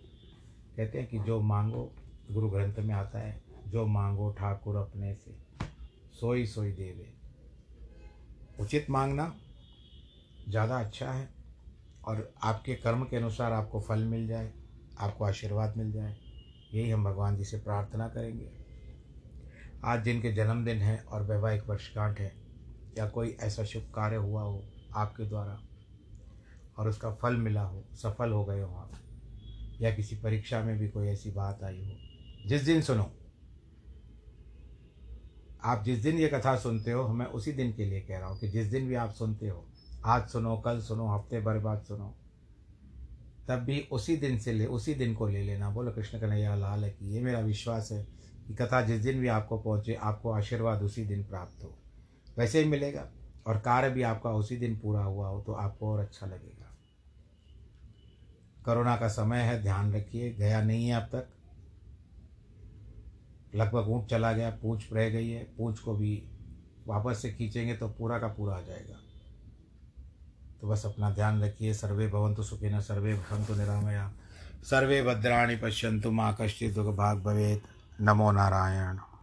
कहते 0.78 1.00
हैं 1.00 1.08
कि 1.08 1.20
जो 1.20 1.42
मांगो, 1.42 1.96
गुरु 2.32 2.50
ग्रंथ 2.50 2.76
में 2.80 2.96
आता 2.96 3.20
है 3.20 3.47
जो 3.68 3.86
मांगो 3.88 4.30
ठाकुर 4.32 4.76
अपने 4.76 5.14
से, 5.16 5.36
सोई 6.14 6.46
सोई 6.46 6.72
देवे। 6.72 7.14
उचित 8.60 8.90
मांगना 8.90 9.34
ज़्यादा 10.50 10.80
अच्छा 10.80 11.12
है 11.12 11.28
और 12.04 12.30
आपके 12.44 12.76
कर्म 12.76 13.04
के 13.04 13.18
अनुसार 13.18 13.52
आपको 13.52 13.80
फल 13.82 14.04
मिल 14.04 14.28
जाए, 14.28 14.52
आपको 14.98 15.26
आशीर्वाद 15.26 15.78
मिल 15.78 15.92
जाए, 15.92 16.16
यही 16.74 16.90
हम 16.90 17.04
भगवान 17.04 17.38
जी 17.38 17.46
से 17.46 17.58
प्रार्थना 17.58 18.08
करेंगे। 18.08 18.50
आज 19.84 20.04
जिनके 20.04 20.32
जन्मदिन 20.32 20.78
है 20.78 20.98
और 21.02 21.24
वैवाहिक 21.24 21.68
वर्षगांठ 21.70 22.20
है, 22.20 22.32
या 22.98 23.10
कोई 23.10 23.36
ऐसा 23.42 23.64
शुभ 23.64 23.92
कार्य 23.96 24.16
हुआ 24.16 24.42
हो 24.42 24.64
आपके 24.96 25.26
द्वारा 25.26 25.60
और 26.78 26.88
उसका 26.90 27.12
फल 27.12 27.36
मिला 27.36 27.62
हो, 27.62 27.84
सफल 27.96 28.32
हो 28.32 28.44
गए 28.46 28.62
हो 28.62 28.76
आप, 28.76 28.92
या 29.82 29.92
किसी 29.92 30.16
परीक्षा 30.16 30.64
में 30.64 30.78
भी 30.80 30.88
कोई 30.88 31.08
ऐसी 31.08 31.32
बात 31.32 31.64
आई 31.64 31.84
हो, 31.86 31.98
जिस 32.46 32.62
दिन 32.62 32.82
सुनो। 32.82 33.12
आप 35.64 35.84
जिस 35.84 36.00
दिन 36.00 36.18
ये 36.18 36.28
कथा 36.28 36.56
सुनते 36.56 36.92
हो, 36.92 37.08
मैं 37.08 37.26
उसी 37.26 37.52
दिन 37.52 37.72
के 37.74 37.86
लिए 37.86 38.02
कह 38.02 38.18
रहा 38.20 38.30
हूँ 38.30 38.40
कि 38.40 38.48
जिस 38.48 38.68
दिन 38.68 38.88
भी 38.88 38.96
आप 38.96 39.12
सुनते 39.12 39.48
हो, 39.48 39.66
आज 40.06 40.28
सुनो, 40.28 40.56
कल 40.58 40.80
सुनो, 40.82 41.08
हफ़्ते 41.08 41.42
भर 41.42 41.60
बाद 41.60 41.84
सुनो, 41.84 42.14
तब 43.48 43.60
भी 43.60 43.80
उसी 43.92 44.16
दिन 44.18 44.38
से 44.38 44.54
ले, 44.54 44.66
उसी 44.66 44.94
दिन 44.94 45.14
को 45.14 45.28
ले 45.28 45.44
लेना। 45.44 45.70
बोलो, 45.70 45.92
कृष्ण 45.92 46.20
कन्हैया, 46.20 46.56
लाल 46.56 46.84
है 46.84 46.90
कि 46.90 47.14
ये 47.16 47.22
मेरा 47.22 47.40
विश्वास 47.40 47.92
है 47.92 48.04
कि 48.48 48.56
कथा 48.56 48.82
जिस 48.82 49.02
दिन 49.02 49.20
भी 49.22 49.28
आपको 49.28 49.58
पहुँचे, 49.58 49.94
आपको 49.94 50.32
आशीर्वाद 50.32 50.84
उसी 50.84 51.06
दिन 51.06 51.24
प्राप्त 51.24 51.64
हो। 51.64 51.78
वैसे 52.38 52.64
ही 52.64 52.70
मिलेगा 52.70 53.08
और 53.48 53.58
कार्य 53.58 53.90
भी 53.90 54.02
आपका 54.02 54.32
उसी 54.32 54.58
दिन 54.58 54.76
पूरा 54.80 55.04
हुआ 55.04 55.28
हो 55.28 55.42
तो 55.42 55.54
आपको 55.54 55.92
और 55.92 56.00
अच्छा 56.00 56.26
लगेगा। 56.26 56.74
कोरोना 58.66 58.96
का 58.98 59.08
समय 59.08 59.40
है, 59.40 59.62
ध्यान 59.64 59.94
रखिए, 59.94 60.34
गया 60.34 60.62
नहीं 60.64 60.88
है 60.88 60.96
अब 60.96 61.04
तक। 61.04 61.30
लगभग 63.56 63.90
ऊँट 63.90 64.10
चला 64.10 64.34
गया, 64.34 64.50
पूँछ 64.50 64.94
रह 64.94 65.10
गई 65.10 65.30
है, 65.30 65.44
पूँछ 65.44 65.80
को 65.80 65.96
भी 65.96 66.24
वापस 66.88 67.22
से 67.22 67.30
खींचेंगे 67.30 67.76
तो 67.76 67.88
पूरा 67.88 68.20
का 68.20 68.28
पूरा 68.28 68.56
आ 68.56 68.62
जाएगा। 68.62 68.96
तो 70.62 70.68
बस 70.68 70.86
अपना 70.86 71.10
ध्यान 71.10 71.44
रखिए, 71.44 71.74
सर्वे 71.74 72.08
भवंतु 72.08 72.44
सुखिन, 72.44 72.82
सर्वे 72.82 73.14
भवंतु 73.14 73.56
निरामया, 73.56 74.12
सर्वे 74.64 75.04
भद्राणी 75.04 75.56
पश्यंतु 75.56 76.12
माँ 76.12 76.38
कश्चित 76.42 76.74
दुख 76.76 76.96
भाग 76.96 77.18
भवेत। 77.18 77.64
नमो 78.02 78.32
नारायण। 78.32 78.98